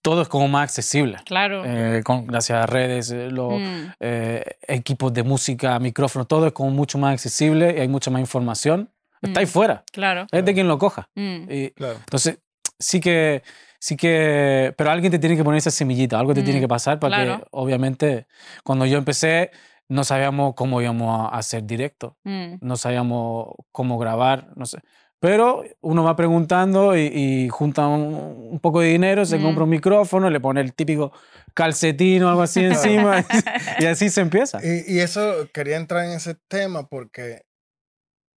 todo 0.01 0.21
es 0.21 0.27
como 0.27 0.47
más 0.47 0.63
accesible. 0.63 1.18
Claro. 1.25 1.63
Eh, 1.65 2.01
con, 2.03 2.27
gracias 2.27 2.61
a 2.61 2.65
redes, 2.68 3.09
eh, 3.11 3.29
los 3.31 3.53
Mm, 3.59 3.88
eh, 4.00 4.44
equipos 4.68 5.11
de 5.13 5.23
música, 5.23 5.79
micrófonos, 5.79 6.27
todo 6.27 6.45
es 6.47 6.53
como 6.53 6.69
mucho 6.71 6.97
más 7.00 7.13
accesible 7.13 7.73
y 7.77 7.81
hay 7.81 7.88
mucha 7.88 8.11
más 8.11 8.19
información. 8.19 8.89
Está 9.25 9.39
ahí 9.42 9.45
Mm. 9.45 9.50
fuera, 9.50 9.83
claro. 9.92 10.27
es 10.31 10.45
de 10.45 10.54
quien 10.54 10.68
lo 10.68 10.77
coja. 10.77 11.10
Mm, 11.16 11.50
Y, 11.50 11.69
Claro. 11.72 11.98
entonces, 12.00 12.39
sí 12.80 13.00
que, 13.00 13.44
sí 13.80 13.95
que, 13.95 14.74
pero 14.77 14.92
alguien 14.92 15.12
te 15.12 15.19
tiene 15.19 15.36
que 15.38 15.44
poner 15.44 15.57
esa 15.60 15.72
semillita, 15.72 16.19
algo 16.19 16.33
te 16.33 16.42
tiene 16.44 16.60
Mm, 16.60 16.63
que 16.63 16.68
pasar 16.68 17.00
para 17.00 17.18
que, 17.18 17.24
claro. 17.25 17.48
obviamente, 17.51 18.27
cuando 18.63 18.86
yo 18.86 18.98
empecé, 18.98 19.51
no 19.88 20.04
sabíamos 20.04 20.56
cómo 20.56 20.81
íbamos 20.81 21.31
a 21.31 21.38
hacer 21.38 21.63
directo 21.63 22.18
mm. 22.24 22.56
no 22.62 22.75
sabíamos 22.75 23.50
cómo 23.72 23.98
grabar, 24.00 24.50
no 24.56 24.66
sé. 24.66 24.80
Pero 25.19 25.63
uno 25.81 26.04
va 26.04 26.16
preguntando 26.16 26.95
y, 26.95 27.01
y 27.06 27.50
junta 27.50 27.88
un, 27.88 28.13
un 28.51 28.60
poco 28.60 28.81
de 28.81 28.89
dinero, 28.89 29.25
se 29.25 29.38
Mm. 29.39 29.44
compra 29.44 29.63
un 29.63 29.69
micrófono, 29.69 30.30
le 30.30 30.39
pone 30.39 30.60
el 30.62 30.74
típico 30.74 31.12
calcetín 31.54 32.23
o 32.23 32.30
algo 32.30 32.42
así 32.42 32.64
encima 32.64 33.23
y 33.80 33.85
así 33.85 34.09
se 34.09 34.21
empieza. 34.21 34.59
Y, 34.64 34.95
y 34.95 34.99
eso 34.99 35.47
quería 35.54 35.78
entrar 35.78 36.06
en 36.06 36.11
ese 36.11 36.35
tema 36.47 36.88
porque 36.88 37.44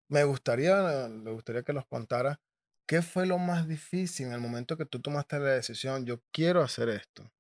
me 0.09 0.24
gustaría, 0.24 1.07
me 1.09 1.31
gustaría 1.31 1.63
que 1.63 1.74
nos 1.74 1.85
contara 1.85 2.39
qué 2.88 3.01
fue 3.01 3.25
lo 3.25 3.38
más 3.39 3.67
difícil 3.67 4.27
en 4.27 4.33
el 4.33 4.41
momento 4.41 4.77
que 4.77 4.85
tú 4.85 5.01
tomaste 5.01 5.39
la 5.39 5.51
decisión, 5.51 6.05
yo 6.05 6.21
quiero 6.31 6.62
hacer 6.62 6.89
esto. 6.89 7.31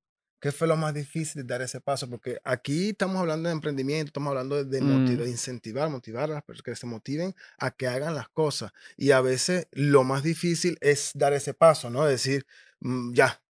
¿Qué 0.41 0.51
fue 0.51 0.67
lo 0.67 0.75
más 0.75 0.93
difícil 0.93 1.41
de 1.41 1.47
dar 1.47 1.61
ese 1.61 1.81
paso? 1.81 2.09
Porque 2.09 2.39
aquí 2.43 2.89
estamos 2.89 3.17
hablando 3.17 3.49
de 3.49 3.53
emprendimiento, 3.53 4.09
estamos 4.09 4.29
hablando 4.29 4.57
de, 4.63 4.65
de 4.65 4.81
moti- 4.81 5.15
Mm. 5.15 5.17
de 5.17 5.29
incentivar, 5.29 5.89
motivar 5.89 6.25
a 6.29 6.35
las 6.35 6.43
personas 6.43 6.65
que 6.65 6.75
se 6.75 6.85
motiven 6.87 7.33
a 7.57 7.71
que 7.71 7.87
hagan 7.87 8.13
las 8.15 8.29
cosas. 8.29 8.71
Y 8.97 9.11
a 9.11 9.21
veces 9.21 9.67
lo 9.71 10.03
más 10.03 10.21
difícil 10.23 10.77
es 10.81 11.11
dar 11.15 11.33
ese 11.33 11.53
paso, 11.55 11.89
¿no? 11.89 12.05
Decir, 12.05 12.45
"Mm, 12.79 13.13
ya, 13.13 13.41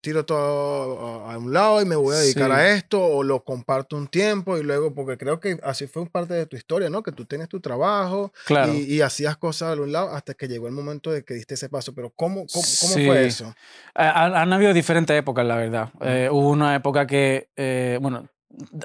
tiro 0.00 0.24
todo 0.24 1.26
a 1.28 1.36
un 1.36 1.52
lado 1.52 1.82
y 1.82 1.84
me 1.84 1.96
voy 1.96 2.14
a 2.16 2.18
dedicar 2.20 2.46
Sí. 2.50 2.56
a 2.56 2.74
esto 2.74 3.00
o 3.02 3.22
lo 3.22 3.44
comparto 3.44 3.96
un 3.96 4.08
tiempo 4.08 4.56
y 4.56 4.62
luego, 4.62 4.94
porque 4.94 5.18
creo 5.18 5.40
que 5.40 5.58
así 5.62 5.86
fue 5.86 6.06
parte 6.06 6.34
de 6.34 6.46
tu 6.46 6.56
historia, 6.56 6.88
¿no? 6.90 7.02
Que 7.02 7.12
tú 7.12 7.24
tienes 7.26 7.48
tu 7.48 7.60
trabajo 7.60 8.32
Claro. 8.46 8.72
y, 8.74 8.78
y 8.94 9.00
hacías 9.02 9.36
cosas 9.36 9.76
a 9.76 9.80
un 9.80 9.92
lado 9.92 10.10
hasta 10.14 10.34
que 10.34 10.48
llegó 10.48 10.66
el 10.68 10.72
momento 10.72 11.10
de 11.10 11.24
que 11.24 11.34
diste 11.34 11.54
ese 11.54 11.68
paso. 11.68 11.94
Pero 11.94 12.10
¿cómo, 12.16 12.46
cómo, 12.52 12.64
cómo 12.80 12.94
Sí. 12.94 13.06
fue 13.06 13.26
eso? 13.26 13.54
Ha- 13.94 14.24
Han, 14.24 14.34
han 14.34 14.52
habido 14.52 14.72
diferentes 14.72 15.16
épocas, 15.18 15.44
la 15.44 15.56
verdad. 15.56 15.90
Eh, 16.00 16.28
hubo 16.30 16.48
una 16.50 16.74
época 16.74 17.06
que, 17.06 17.48
eh, 17.56 17.98
bueno, 18.00 18.26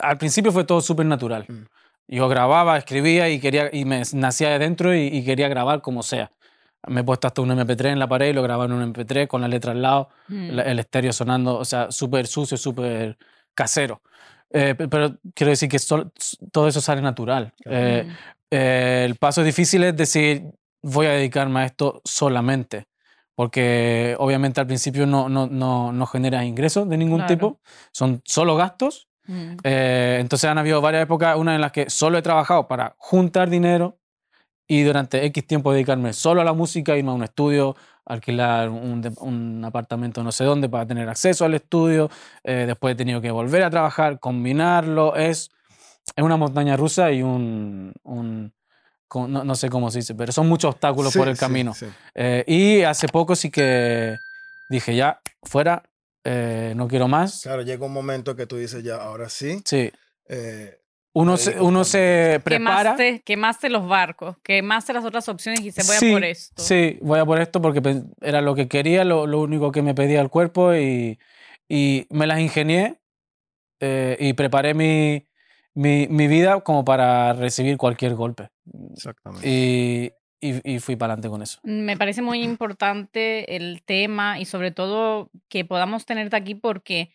al 0.01 0.17
principio 0.17 0.51
fue 0.51 0.63
todo 0.65 0.81
súper 0.81 1.05
natural. 1.05 1.45
Mm. 1.48 1.63
Yo 2.07 2.27
grababa, 2.29 2.77
escribía 2.77 3.29
y, 3.29 3.39
quería, 3.39 3.69
y 3.74 3.84
me 3.86 4.03
nacía 4.13 4.50
de 4.50 4.60
dentro 4.60 4.93
y, 4.95 5.07
y 5.07 5.25
quería 5.25 5.48
grabar 5.48 5.81
como 5.81 6.03
sea. 6.03 6.31
Me 6.88 7.01
he 7.01 7.04
puesto 7.04 7.27
hasta 7.27 7.42
un 7.42 7.50
MP3 7.51 7.86
en 7.94 8.00
la 8.00 8.08
pared 8.08 8.30
y 8.30 8.34
lo 8.34 8.42
grababa 8.44 8.65
en 8.65 8.74
un 8.74 8.94
MP3 8.94 9.27
con 9.27 9.42
la 9.42 9.48
letra 9.48 9.72
al 9.72 9.82
lado. 9.82 10.10
Mm. 10.27 10.50
la- 10.51 10.63
el 10.63 10.80
estéreo 10.80 11.13
sonando, 11.13 11.58
o 11.58 11.65
sea, 11.65 11.92
súper 11.92 12.27
sucio, 12.27 12.58
súper 12.58 13.18
casero. 13.54 14.01
Eh, 14.51 14.75
pe- 14.75 14.88
pero 14.88 15.15
quiero 15.34 15.50
decir 15.51 15.68
que 15.70 15.80
sol- 15.80 16.12
todo 16.51 16.68
eso 16.68 16.82
sale 16.82 17.01
natural. 17.01 17.54
Eh, 17.65 18.08
eh, 18.51 19.04
el 19.06 19.15
paso 19.15 19.44
difícil 19.44 19.84
es 19.84 19.96
decir, 19.96 20.44
voy 20.82 21.08
a 21.08 21.12
dedicarme 21.12 21.62
a 21.62 21.65
esto 21.65 22.01
solamente, 22.06 22.88
porque 23.36 24.15
obviamente 24.20 24.62
al 24.62 24.68
principio 24.68 25.06
no, 25.06 25.30
no, 25.30 25.48
no, 25.48 25.92
no 25.92 26.06
generas 26.06 26.44
ingresos 26.46 26.88
de 26.89 26.98
ningún 26.98 27.20
Claro. 27.20 27.34
tipo, 27.36 27.60
son 27.92 28.22
solo 28.24 28.56
gastos. 28.56 29.08
Mm. 29.27 29.58
Eh, 29.63 30.18
entonces 30.22 30.50
han 30.50 30.58
habido 30.58 30.80
varias 30.82 31.04
épocas, 31.04 31.36
una 31.38 31.56
en 31.56 31.62
las 31.62 31.72
que 31.72 31.89
solo 31.89 32.18
he 32.18 32.22
trabajado 32.22 32.68
para 32.68 32.96
juntar 32.98 33.50
dinero 33.50 33.98
y 34.67 34.84
durante 34.84 35.24
X 35.25 35.45
tiempo 35.48 35.72
dedicarme 35.72 36.13
solo 36.13 36.41
a 36.41 36.43
la 36.43 36.53
música, 36.53 36.98
irme 36.98 37.12
a 37.12 37.13
un 37.13 37.24
estudio, 37.24 37.75
alquilar 38.05 38.69
un, 38.69 39.01
un 39.19 39.63
apartamento 39.65 40.24
no 40.24 40.31
sé 40.31 40.43
dónde 40.43 40.69
para 40.69 40.86
tener 40.86 41.07
acceso 41.10 41.45
al 41.45 41.53
estudio, 41.53 42.10
eh, 42.43 42.65
después 42.67 42.93
he 42.93 42.95
tenido 42.95 43.22
que 43.22 43.31
volver 43.31 43.63
a 43.63 43.69
trabajar, 43.69 44.19
combinarlo, 44.19 45.15
es, 45.15 45.50
es 46.15 46.24
una 46.24 46.38
montaña 46.38 46.75
rusa 46.77 47.12
y 47.12 47.22
un... 47.22 47.93
un- 48.03 48.53
no, 49.13 49.45
no 49.45 49.55
sé 49.55 49.69
cómo 49.69 49.89
se 49.91 50.00
dice, 50.00 50.13
pero 50.13 50.31
son 50.34 50.50
muchos 50.50 50.74
obstáculos 50.74 51.13
Sí, 51.13 51.19
por 51.19 51.27
el 51.29 51.36
sí, 51.36 51.39
camino. 51.39 51.74
sí. 51.74 51.86
Eh, 52.15 52.43
y 52.48 52.81
hace 52.81 53.07
poco 53.07 53.36
sí 53.36 53.50
que 53.50 54.17
dije, 54.67 54.93
ya, 54.95 55.22
fuera, 55.43 55.84
eh, 56.25 56.74
no 56.75 56.88
quiero 56.89 57.07
más. 57.07 57.43
Claro, 57.43 57.62
llega 57.62 57.86
un 57.86 57.93
momento 57.93 58.36
que 58.36 58.45
tú 58.45 58.57
dices 58.57 58.84
ya, 58.84 58.95
ahora 58.98 59.29
sí. 59.29 59.62
Sí, 59.63 59.89
eh, 60.27 60.81
uno 61.15 61.38
se, 61.38 61.60
uno 61.62 61.84
se 61.86 62.41
prepara. 62.43 62.95
Quemaste, 62.95 63.22
quemaste 63.22 63.69
los 63.69 63.88
barcos, 63.88 64.36
quemaste 64.43 64.93
las 64.93 65.05
otras 65.05 65.27
opciones 65.29 65.62
y 65.62 65.72
se 65.72 65.81
voy 65.84 65.95
sí, 65.95 66.07
a 66.10 66.12
por 66.12 66.24
esto. 66.25 66.62
Sí, 66.62 67.00
voy 67.01 67.19
a 67.19 67.25
por 67.25 67.39
esto 67.39 67.62
porque 67.62 67.81
pen- 67.81 68.12
era 68.22 68.41
lo 68.41 68.53
que 68.53 68.67
quería, 68.67 69.03
lo, 69.05 69.25
lo 69.25 69.39
único 69.41 69.72
que 69.72 69.81
me 69.81 69.95
pedía 69.95 70.19
el 70.22 70.29
cuerpo 70.29 70.75
y, 70.75 71.17
y 71.69 72.05
me 72.10 72.27
las 72.27 72.39
ingenié 72.39 73.00
eh, 73.79 74.17
y 74.19 74.34
preparé 74.34 74.74
mi, 74.74 75.25
mi, 75.74 76.07
mi 76.10 76.27
vida 76.27 76.60
como 76.60 76.84
para 76.84 77.31
recibir 77.34 77.77
cualquier 77.77 78.15
golpe. 78.15 78.50
exactamente. 78.93 79.48
Y, 79.48 80.12
y, 80.41 80.75
y 80.75 80.79
fui 80.79 80.98
para 80.98 81.13
adelante 81.13 81.29
con 81.29 81.41
eso. 81.41 81.60
Me 81.63 81.95
parece 81.95 82.22
muy 82.22 82.43
importante 82.43 83.55
el 83.55 83.84
tema 83.84 84.38
y 84.39 84.45
sobre 84.45 84.72
todo 84.72 85.31
que 85.48 85.63
podamos 85.63 86.05
tenerte 86.05 86.36
aquí 86.36 86.55
porque, 86.55 87.12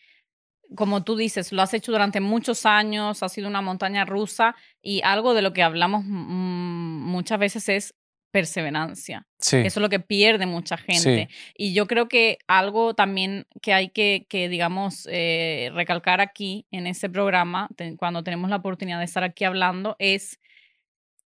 como 0.76 1.02
tú 1.02 1.16
dices, 1.16 1.52
lo 1.52 1.62
has 1.62 1.74
hecho 1.74 1.92
durante 1.92 2.20
muchos 2.20 2.64
años, 2.66 3.22
ha 3.22 3.28
sido 3.28 3.48
una 3.48 3.60
montaña 3.62 4.04
rusa 4.04 4.54
y 4.82 5.00
algo 5.04 5.34
de 5.34 5.42
lo 5.42 5.52
que 5.52 5.62
hablamos 5.62 6.04
muchas 6.04 7.38
veces 7.38 7.68
es 7.68 7.94
perseverancia. 8.32 9.26
Sí, 9.40 9.56
Eso 9.56 9.80
es 9.80 9.82
lo 9.82 9.88
que 9.88 9.98
pierde 10.00 10.46
mucha 10.46 10.76
gente. 10.76 11.28
Y 11.56 11.74
yo 11.74 11.86
creo 11.88 12.06
que 12.08 12.38
algo 12.46 12.94
también 12.94 13.46
que 13.60 13.72
hay 13.72 13.88
que, 13.88 14.26
que 14.28 14.48
digamos, 14.48 15.08
eh, 15.10 15.70
recalcar 15.74 16.20
aquí 16.20 16.64
en 16.70 16.86
este 16.86 17.10
programa, 17.10 17.68
te- 17.76 17.96
cuando 17.96 18.22
tenemos 18.22 18.48
la 18.50 18.56
oportunidad 18.56 18.98
de 19.00 19.04
estar 19.06 19.24
aquí 19.24 19.42
hablando, 19.44 19.96
es 19.98 20.38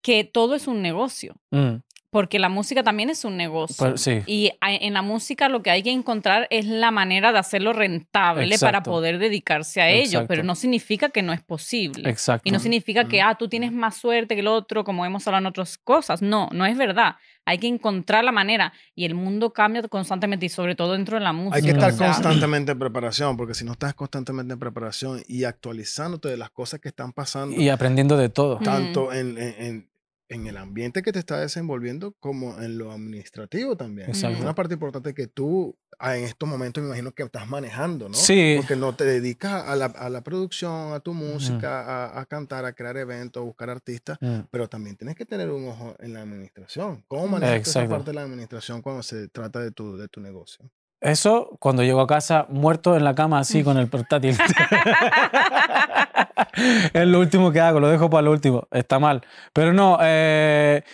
que 0.02 0.24
todo 0.24 0.54
es 0.54 0.66
un 0.66 0.82
negocio, 0.82 1.36
Mm, 1.50 1.76
porque 2.12 2.38
la 2.38 2.50
música 2.50 2.82
también 2.82 3.08
es 3.08 3.24
un 3.24 3.38
negocio. 3.38 3.74
pues 3.78 4.02
sí, 4.02 4.20
Y 4.26 4.50
a- 4.60 4.70
en 4.74 4.92
la 4.92 5.00
música 5.00 5.48
lo 5.48 5.62
que 5.62 5.70
hay 5.70 5.82
que 5.82 5.90
encontrar 5.90 6.46
es 6.50 6.66
la 6.66 6.90
manera 6.90 7.32
de 7.32 7.38
hacerlo 7.38 7.72
rentable 7.72 8.44
para 8.58 8.68
Exacto. 8.78 8.90
poder 8.90 9.18
dedicarse 9.18 9.80
a 9.80 9.88
ello, 9.88 10.26
pero 10.28 10.42
Exacto. 10.42 10.46
no 10.46 10.54
significa 10.54 11.08
que 11.08 11.22
no 11.22 11.32
es 11.32 11.40
posible. 11.42 12.10
exacto. 12.10 12.42
Y 12.46 12.52
no 12.52 12.58
significa 12.60 13.08
que, 13.08 13.20
Ujú. 13.20 13.26
ah, 13.28 13.34
tú 13.38 13.48
tienes 13.48 13.72
más 13.72 13.96
suerte 13.96 14.34
que 14.34 14.40
el 14.42 14.46
otro, 14.48 14.84
como 14.84 15.06
hemos 15.06 15.26
hablado 15.26 15.40
en 15.40 15.46
otras 15.46 15.78
cosas. 15.78 16.20
No, 16.20 16.50
no 16.52 16.66
es 16.66 16.76
verdad. 16.76 17.16
Hay 17.46 17.56
que 17.58 17.66
encontrar 17.66 18.22
la 18.24 18.30
manera. 18.30 18.74
Y 18.94 19.06
el 19.06 19.14
mundo 19.14 19.52
cambia 19.54 19.82
constantemente 19.88 20.44
y 20.46 20.48
sobre 20.50 20.74
todo 20.76 20.92
dentro 20.92 21.16
de 21.16 21.24
la 21.24 21.32
música. 21.32 21.56
Hay 21.56 21.62
que 21.62 21.70
estar 21.70 21.92
o 21.92 21.96
sea, 21.96 22.08
constantemente 22.08 22.72
en 22.72 22.78
preparación, 22.78 23.38
porque 23.38 23.54
si 23.54 23.64
no 23.64 23.72
estás 23.72 23.94
constantemente 23.94 24.52
en 24.52 24.58
preparación 24.60 25.22
y 25.26 25.44
actualizándote 25.44 26.28
de 26.28 26.36
las 26.36 26.50
cosas 26.50 26.78
que 26.78 26.88
están 26.90 27.12
pasando, 27.14 27.56
Y 27.58 27.70
aprendiendo 27.70 28.18
de 28.18 28.28
todo. 28.28 28.60
Mm. 28.60 28.64
tanto 28.64 29.12
en, 29.14 29.38
en- 29.38 29.54
en- 29.58 29.91
en 30.32 30.46
el 30.46 30.56
ambiente 30.56 31.02
que 31.02 31.12
te 31.12 31.18
está 31.18 31.38
desenvolviendo 31.40 32.12
como 32.20 32.60
en 32.60 32.78
lo 32.78 32.90
administrativo 32.92 33.76
también. 33.76 34.08
Exacto. 34.08 34.36
Es 34.36 34.42
una 34.42 34.54
parte 34.54 34.74
importante 34.74 35.14
que 35.14 35.26
tú 35.26 35.76
ah, 35.98 36.16
en 36.16 36.24
estos 36.24 36.48
momentos 36.48 36.82
me 36.82 36.88
imagino 36.88 37.12
que 37.12 37.22
estás 37.22 37.46
manejando, 37.48 38.08
¿no? 38.08 38.14
Sí. 38.14 38.54
Porque 38.56 38.76
no 38.76 38.94
te 38.96 39.04
dedicas 39.04 39.64
a 39.68 39.76
la, 39.76 39.86
a 39.86 40.08
la 40.10 40.22
producción, 40.22 40.92
a 40.92 41.00
tu 41.00 41.14
música, 41.14 41.82
a, 41.82 42.20
a 42.20 42.26
cantar, 42.26 42.64
a 42.64 42.72
crear 42.72 42.96
eventos, 42.96 43.40
a 43.40 43.44
buscar 43.44 43.70
artistas, 43.70 44.18
Mm. 44.20 44.40
pero 44.50 44.68
también 44.68 44.96
tienes 44.96 45.14
que 45.16 45.24
tener 45.26 45.50
un 45.50 45.68
ojo 45.68 45.94
en 45.98 46.14
la 46.14 46.22
administración. 46.22 47.04
¿Cómo 47.08 47.28
manejas 47.28 47.68
esa 47.68 47.88
parte 47.88 48.10
de 48.10 48.14
la 48.14 48.22
administración 48.22 48.82
cuando 48.82 49.02
se 49.02 49.28
trata 49.28 49.60
de 49.60 49.70
tu, 49.70 49.96
de 49.96 50.08
tu 50.08 50.20
negocio? 50.20 50.70
Eso 51.02 51.56
cuando 51.58 51.82
llego 51.82 52.00
a 52.00 52.06
casa 52.06 52.46
muerto 52.48 52.96
en 52.96 53.02
la 53.02 53.16
cama 53.16 53.40
así 53.40 53.64
con 53.64 53.76
el 53.76 53.88
portátil. 53.88 54.38
es 56.92 57.06
lo 57.08 57.18
último 57.18 57.50
que 57.50 57.60
hago, 57.60 57.80
lo 57.80 57.88
dejo 57.88 58.08
para 58.08 58.22
lo 58.22 58.30
último. 58.30 58.68
Está 58.70 59.00
mal. 59.00 59.22
Pero 59.52 59.72
no, 59.72 59.98
eh, 60.00 60.84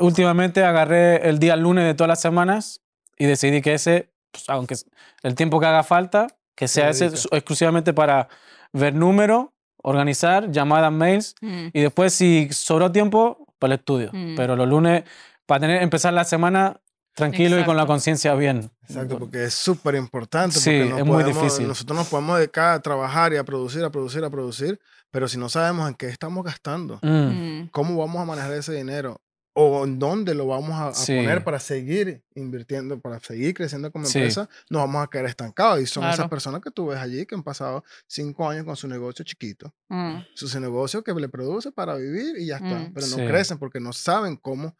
últimamente 0.00 0.64
agarré 0.64 1.28
el 1.28 1.38
día 1.38 1.54
lunes 1.54 1.84
de 1.84 1.94
todas 1.94 2.08
las 2.08 2.20
semanas 2.20 2.80
y 3.16 3.26
decidí 3.26 3.62
que 3.62 3.74
ese, 3.74 4.10
pues, 4.32 4.48
aunque 4.48 4.74
el 5.22 5.36
tiempo 5.36 5.60
que 5.60 5.66
haga 5.66 5.84
falta, 5.84 6.26
que 6.56 6.66
sea 6.66 6.90
ese 6.90 7.06
exclusivamente 7.06 7.94
para 7.94 8.28
ver 8.72 8.94
números, 8.94 9.46
organizar, 9.76 10.50
llamadas, 10.50 10.90
mails 10.90 11.36
mm, 11.40 11.68
y 11.72 11.80
después 11.80 12.12
si 12.12 12.48
sobró 12.50 12.90
tiempo, 12.90 13.46
para 13.60 13.74
el 13.74 13.78
estudio. 13.78 14.10
Mm. 14.12 14.34
Pero 14.34 14.56
los 14.56 14.68
lunes, 14.68 15.04
para 15.46 15.60
tener, 15.60 15.82
empezar 15.82 16.12
la 16.12 16.24
semana 16.24 16.80
tranquilo 17.18 17.58
y 17.60 17.64
con 17.64 17.76
la 17.76 17.82
Exacto. 17.82 17.92
conciencia 17.92 18.34
bien. 18.34 18.70
Exacto, 18.88 19.18
porque 19.18 19.44
es 19.44 19.54
súper 19.54 19.94
importante. 19.96 20.58
Sí, 20.58 20.70
no 20.88 20.98
es 20.98 21.04
muy 21.04 21.22
podemos- 21.22 21.42
difícil. 21.42 21.68
Nosotros 21.68 21.98
nos 21.98 22.08
podemos 22.08 22.38
dedicar 22.38 22.74
a 22.74 22.80
trabajar 22.80 23.32
y 23.32 23.36
a 23.36 23.44
producir, 23.44 23.84
a 23.84 23.90
producir, 23.90 24.24
a 24.24 24.30
producir, 24.30 24.80
pero 25.10 25.28
si 25.28 25.36
no 25.38 25.48
sabemos 25.48 25.88
en 25.88 25.94
qué 25.94 26.08
estamos 26.08 26.44
gastando, 26.44 26.98
Mm. 27.02 27.08
mm. 27.62 27.68
cómo 27.70 27.96
vamos 27.96 28.22
a 28.22 28.24
manejar 28.24 28.52
ese 28.54 28.72
dinero 28.74 29.20
o 29.60 29.84
en 29.84 29.98
dónde 29.98 30.34
lo 30.36 30.46
vamos 30.46 30.70
a, 30.72 30.88
a 30.88 30.94
Sí. 30.94 31.16
poner 31.16 31.42
para 31.42 31.58
seguir 31.58 32.22
invirtiendo, 32.36 33.00
para 33.00 33.18
seguir 33.18 33.54
creciendo 33.54 33.90
como 33.90 34.04
Sí. 34.06 34.18
empresa, 34.18 34.48
nos 34.70 34.82
vamos 34.82 35.02
a 35.04 35.08
quedar 35.10 35.26
estancados. 35.26 35.80
Y 35.80 35.86
son 35.86 36.04
esas 36.04 36.14
Claro. 36.16 36.30
personas 36.30 36.60
que 36.60 36.70
tú 36.70 36.86
ves 36.86 36.98
allí 36.98 37.26
que 37.26 37.34
han 37.34 37.42
pasado 37.42 37.82
cinco 38.06 38.48
años 38.48 38.64
con 38.64 38.76
su 38.76 38.86
negocio 38.86 39.24
chiquito, 39.24 39.74
Mm. 39.88 40.18
su 40.34 40.60
negocio 40.60 41.02
que 41.02 41.12
le 41.14 41.28
produce 41.28 41.72
para 41.72 41.96
vivir 41.96 42.36
y 42.38 42.46
ya 42.46 42.56
está, 42.56 42.68
Mm. 42.78 42.92
pero 42.94 43.06
no 43.08 43.16
Sí. 43.16 43.26
crecen 43.26 43.58
porque 43.58 43.80
no 43.80 43.92
saben 43.92 44.36
cómo, 44.36 44.76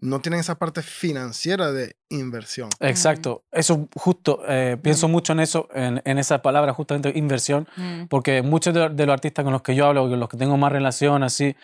no 0.00 0.20
tienen 0.20 0.40
esa 0.40 0.56
parte 0.58 0.82
financiera 0.82 1.70
de 1.72 1.94
inversión. 2.08 2.68
Exacto. 2.80 3.44
Eso 3.52 3.88
justo, 3.94 4.42
eh, 4.48 4.76
pienso 4.82 5.06
mucho 5.08 5.32
en 5.32 5.40
eso, 5.40 5.68
en, 5.74 6.02
en 6.04 6.18
esa 6.18 6.42
palabra 6.42 6.72
justamente 6.74 7.12
inversión, 7.14 7.68
Mm. 7.76 8.04
porque 8.08 8.42
muchos 8.42 8.74
de, 8.74 8.88
de 8.88 9.06
los 9.06 9.12
artistas 9.12 9.44
con 9.44 9.52
los 9.52 9.62
que 9.62 9.74
yo 9.74 9.86
hablo, 9.86 10.08
con 10.08 10.18
los 10.18 10.28
que 10.28 10.36
tengo 10.36 10.56
más 10.56 10.72
relación, 10.72 11.22
así, 11.22 11.54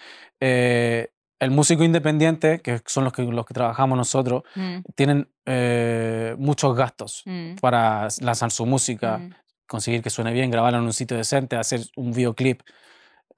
eh, 0.40 1.08
el 1.40 1.50
músico 1.52 1.85
independiente, 1.85 2.61
que 2.61 2.80
son 2.87 3.04
los 3.04 3.12
que, 3.12 3.23
los 3.23 3.47
que 3.47 3.54
trabajamos 3.54 3.97
nosotros, 3.97 4.42
Mm. 4.54 4.78
tienen 4.94 5.28
eh, 5.47 6.35
muchos 6.38 6.76
gastos 6.76 7.23
Mm. 7.25 7.54
para 7.61 8.08
lanzar 8.20 8.50
su 8.50 8.66
música, 8.66 9.18
Mm. 9.18 9.30
conseguir 9.66 10.02
que 10.02 10.11
suene 10.11 10.32
bien, 10.32 10.50
grabarla 10.50 10.78
en 10.78 10.85
un 10.85 10.92
sitio 10.92 11.16
decente, 11.16 11.56
hacer 11.56 11.80
un 11.97 12.12
videoclip 12.12 12.61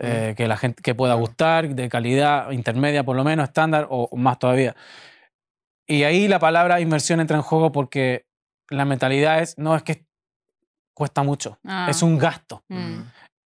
eh, 0.01 0.35
que 0.37 0.49
la 0.49 0.57
gente 0.57 0.83
que 0.83 0.95
pueda 0.95 1.15
gustar, 1.15 1.69
de 1.69 1.89
calidad 1.89 2.51
intermedia 2.51 3.05
por 3.05 3.17
lo 3.17 3.23
menos, 3.25 3.45
estándar 3.49 3.87
o 3.91 4.09
más 4.17 4.39
todavía. 4.39 4.75
Y 5.87 6.05
ahí 6.05 6.29
la 6.29 6.39
palabra 6.39 6.81
inversión 6.81 7.21
entra 7.21 7.37
en 7.37 7.43
juego 7.43 7.73
porque 7.73 8.25
la 8.71 8.85
mentalidad 8.85 9.41
es, 9.43 9.59
no, 9.59 9.75
es 9.75 9.83
que 9.83 10.05
cuesta 10.95 11.23
mucho, 11.23 11.59
Ah. 11.65 11.89
es 11.91 12.03
un 12.03 12.19
gasto. 12.19 12.63
Mm. 12.69 13.01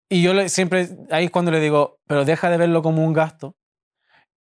Y 0.10 0.22
yo 0.22 0.34
le- 0.34 0.50
siempre, 0.50 0.90
ahí 1.12 1.26
es 1.26 1.32
cuando 1.32 1.52
le 1.52 1.60
digo, 1.60 1.98
pero 2.08 2.26
deja 2.26 2.50
de 2.50 2.58
verlo 2.58 2.82
como 2.84 3.04
un 3.06 3.14
gasto 3.14 3.56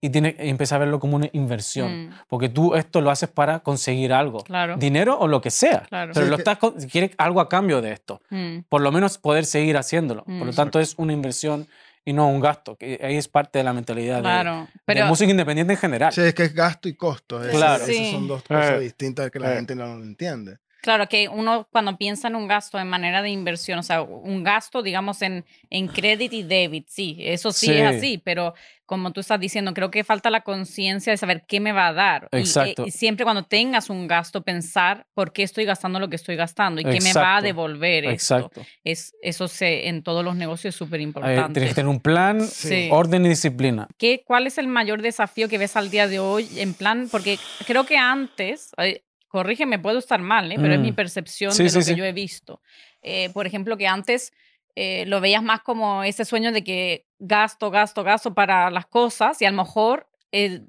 y, 0.01 0.10
tiene, 0.12 0.36
y 0.39 0.50
empieza 0.50 0.75
a 0.75 0.80
verlo 0.80 1.00
como 1.00 1.18
una 1.18 1.28
inversión. 1.34 2.08
Mm. 2.08 2.13
Porque 2.30 2.48
tú 2.50 2.75
esto 2.75 3.01
lo 3.01 3.12
haces 3.12 3.30
para 3.30 3.60
conseguir 3.60 4.13
algo. 4.13 4.44
Claro. 4.46 4.78
Dinero 4.78 5.20
o 5.20 5.28
lo 5.28 5.42
que 5.42 5.51
sea. 5.51 5.82
Claro. 5.89 6.12
Pero 6.13 6.25
Sí, 6.25 6.30
lo 6.30 6.38
estás, 6.38 6.58
con- 6.58 6.75
quieres 6.88 7.12
algo 7.18 7.42
a 7.42 7.50
cambio 7.50 7.82
de 7.82 7.92
esto. 7.92 8.22
Mm. 8.30 8.60
Por 8.70 8.82
lo 8.82 8.92
menos 8.94 9.18
poder 9.18 9.46
seguir 9.46 9.75
haciéndolo. 9.75 10.24
Por 10.24 10.34
Mm. 10.34 10.44
lo 10.46 10.54
tanto, 10.54 10.80
es 10.80 10.96
una 10.98 11.12
inversión 11.12 11.68
y 12.10 12.13
no 12.13 12.28
un 12.28 12.39
gasto. 12.39 12.75
Que 12.75 13.00
ahí 13.04 13.18
es 13.18 13.28
parte 13.28 13.60
de 13.60 13.63
la 13.63 13.72
mentalidad 13.74 14.16
de- 14.18 14.22
Claro. 14.22 14.62
de, 14.74 14.80
Pero 14.86 15.06
música 15.06 15.30
independiente 15.30 15.74
en 15.74 15.80
general. 15.80 16.12
Sí, 16.12 16.22
es 16.22 16.34
que 16.34 16.44
es 16.44 16.54
gasto 16.54 16.89
y 16.89 16.96
costo. 16.96 17.44
Ese- 17.44 17.56
Claro. 17.56 17.84
Esas 17.86 18.12
son 18.12 18.28
dos 18.28 18.42
cosas 18.44 18.72
Eh, 18.72 18.80
distintas 18.80 19.30
que 19.30 19.39
la 19.39 19.51
eh. 19.54 19.56
gente 19.58 19.75
no 19.75 19.86
entiende. 20.01 20.58
Claro 20.82 21.08
que 21.10 21.28
uno 21.28 21.68
cuando 21.72 21.98
piensa 21.98 22.28
en 22.30 22.36
un 22.36 22.48
gasto 22.48 22.80
en 22.80 22.88
manera 22.88 23.22
de 23.22 23.30
inversión, 23.30 23.80
o 23.80 23.84
sea, 23.84 24.02
un 24.02 24.44
gasto, 24.44 24.82
digamos, 24.82 25.22
en, 25.22 25.46
en 25.70 25.88
crédito 25.88 26.36
y 26.36 26.44
débit, 26.44 26.88
sí, 26.88 27.18
eso 27.20 27.52
sí, 27.52 27.68
Sí. 27.68 27.74
es 27.74 27.84
así, 27.98 28.18
pero 28.24 28.54
como 28.86 29.12
tú 29.12 29.20
estás 29.20 29.40
diciendo, 29.40 29.72
creo 29.76 29.92
que 29.92 30.04
falta 30.04 30.32
la 30.32 30.42
conciencia 30.42 31.12
de 31.14 31.18
saber 31.18 31.44
qué 31.48 31.60
me 31.60 31.74
va 31.74 31.88
a 31.88 31.94
dar. 31.94 32.28
Y- 32.32 32.38
Exacto. 32.38 32.86
Y, 32.88 32.92
siempre 32.92 33.24
cuando 33.24 33.44
tengas 33.44 33.90
un 33.92 34.08
gasto, 34.08 34.42
pensar 34.42 35.06
por 35.14 35.32
qué 35.32 35.44
estoy 35.44 35.66
gastando 35.66 36.00
lo 36.00 36.10
que 36.10 36.16
estoy 36.16 36.36
gastando 36.36 36.82
y 36.82 36.86
qué 36.86 37.00
me 37.02 37.14
va 37.14 37.38
a 37.38 37.42
devolver 37.42 38.06
esto. 38.06 38.38
Exacto. 38.38 38.66
Es, 38.84 39.14
eso 39.22 39.48
se, 39.48 39.90
en 39.90 40.02
todos 40.02 40.24
los 40.26 40.36
negocios 40.36 40.74
es 40.74 40.80
súper 40.80 41.00
Ahí 41.02 41.04
importante. 41.06 41.54
tienes 41.54 41.70
que 41.72 41.76
tener 41.76 41.90
un 41.90 42.00
plan, 42.00 42.42
Sí. 42.42 42.90
orden 42.92 43.26
y 43.28 43.30
disciplina. 43.30 43.88
¿Qué, 44.00 44.24
¿Cuál 44.26 44.48
es 44.48 44.58
el 44.58 44.68
mayor 44.68 45.02
desafío 45.04 45.50
que 45.50 45.58
ves 45.60 45.76
al 45.76 45.92
día 45.92 46.08
de 46.08 46.18
hoy 46.20 46.48
en 46.58 46.74
plan? 46.74 47.10
Porque 47.12 47.38
creo 47.68 47.86
que 47.86 47.98
antes, 47.98 48.72
eh, 48.78 49.04
corrígeme, 49.30 49.80
puedo 49.80 50.00
estar 50.00 50.22
mal, 50.22 50.52
¿eh? 50.52 50.56
pero 50.60 50.74
es 50.74 50.80
Mm. 50.80 50.84
mi 50.84 50.92
percepción 50.92 51.52
Sí, 51.54 51.64
de 51.64 51.70
sí, 51.70 51.76
lo 51.76 51.80
que 51.80 51.86
sí. 51.92 51.96
yo 51.96 52.04
he 52.04 52.12
visto. 52.14 52.62
Eh, 53.02 53.30
por 53.34 53.48
ejemplo, 53.48 53.78
que 53.78 53.88
antes 53.88 54.34
eh, 54.76 55.06
lo 55.08 55.20
veías 55.22 55.44
más 55.44 55.62
como 55.62 56.04
ese 56.04 56.26
sueño 56.26 56.52
de 56.52 56.64
que 56.64 57.06
gasto, 57.20 57.70
gasto, 57.72 58.04
gasto 58.04 58.34
para 58.34 58.70
las 58.70 58.86
cosas 58.86 59.42
y 59.42 59.46
a 59.46 59.52
lo 59.52 59.58
mejor 59.58 60.08
eh, 60.32 60.62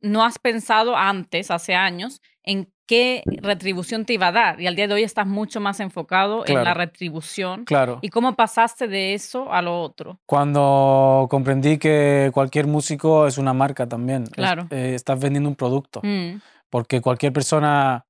no 0.00 0.24
has 0.24 0.38
pensado 0.38 0.96
antes, 0.96 1.50
hace 1.50 1.74
años, 1.74 2.20
en 2.44 2.72
qué 2.86 3.22
retribución 3.42 4.06
te 4.06 4.14
iba 4.14 4.28
a 4.28 4.32
dar. 4.32 4.60
Y 4.60 4.66
al 4.66 4.74
día 4.76 4.88
de 4.88 4.94
hoy 4.94 5.02
estás 5.02 5.26
mucho 5.26 5.60
más 5.60 5.78
enfocado 5.80 6.44
en 6.46 6.54
la 6.54 6.62
Claro. 6.62 6.78
retribución. 6.80 7.64
Claro. 7.66 7.98
¿Y 8.00 8.08
cómo 8.08 8.34
pasaste 8.34 8.88
de 8.88 9.12
eso 9.14 9.52
a 9.52 9.60
lo 9.60 9.82
otro? 9.82 10.18
Cuando 10.24 11.26
comprendí 11.30 11.78
que 11.78 12.30
cualquier 12.32 12.66
músico 12.66 13.26
es 13.26 13.36
una 13.38 13.52
marca 13.52 13.86
también. 13.86 14.22
es- 14.24 14.30
Claro. 14.30 14.66
eh, 14.70 14.92
estás 14.94 15.20
vendiendo 15.20 15.48
un 15.50 15.56
producto. 15.56 16.00
Mm, 16.02 16.40
Porque 16.70 17.00
cualquier 17.00 17.32
persona 17.32 18.04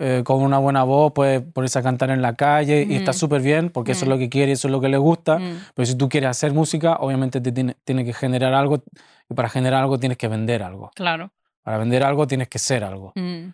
eh, 0.00 0.22
con 0.24 0.42
una 0.42 0.58
buena 0.58 0.84
voz 0.84 1.12
puede 1.12 1.40
ponerse 1.40 1.80
a 1.80 1.82
cantar 1.82 2.10
en 2.10 2.22
la 2.22 2.36
calle 2.36 2.86
y 2.88 2.94
está 2.94 3.10
Mm. 3.10 3.14
súper 3.14 3.42
bien 3.42 3.70
porque 3.70 3.92
eso 3.92 4.04
es 4.04 4.06
Mm. 4.06 4.10
lo 4.12 4.18
que 4.18 4.28
quiere 4.28 4.50
y 4.50 4.54
eso 4.54 4.68
es 4.68 4.72
lo 4.72 4.80
que 4.80 4.88
le 4.88 4.96
gusta. 4.96 5.40
mm, 5.40 5.58
Pero 5.74 5.86
si 5.86 5.96
tú 5.96 6.08
quieres 6.08 6.30
hacer 6.30 6.52
música, 6.52 6.98
obviamente 7.00 7.40
te 7.40 7.50
tiene, 7.50 7.74
tiene 7.84 8.04
que 8.04 8.12
generar 8.12 8.54
algo 8.54 8.80
y 9.28 9.34
para 9.34 9.48
generar 9.48 9.80
algo 9.82 9.98
tienes 9.98 10.16
que 10.16 10.28
vender 10.28 10.62
algo. 10.62 10.92
claro. 10.94 11.32
Para 11.64 11.78
vender 11.78 12.04
algo 12.04 12.26
tienes 12.28 12.46
que 12.48 12.58
ser 12.60 12.84
algo. 12.84 13.12
Mm, 13.16 13.48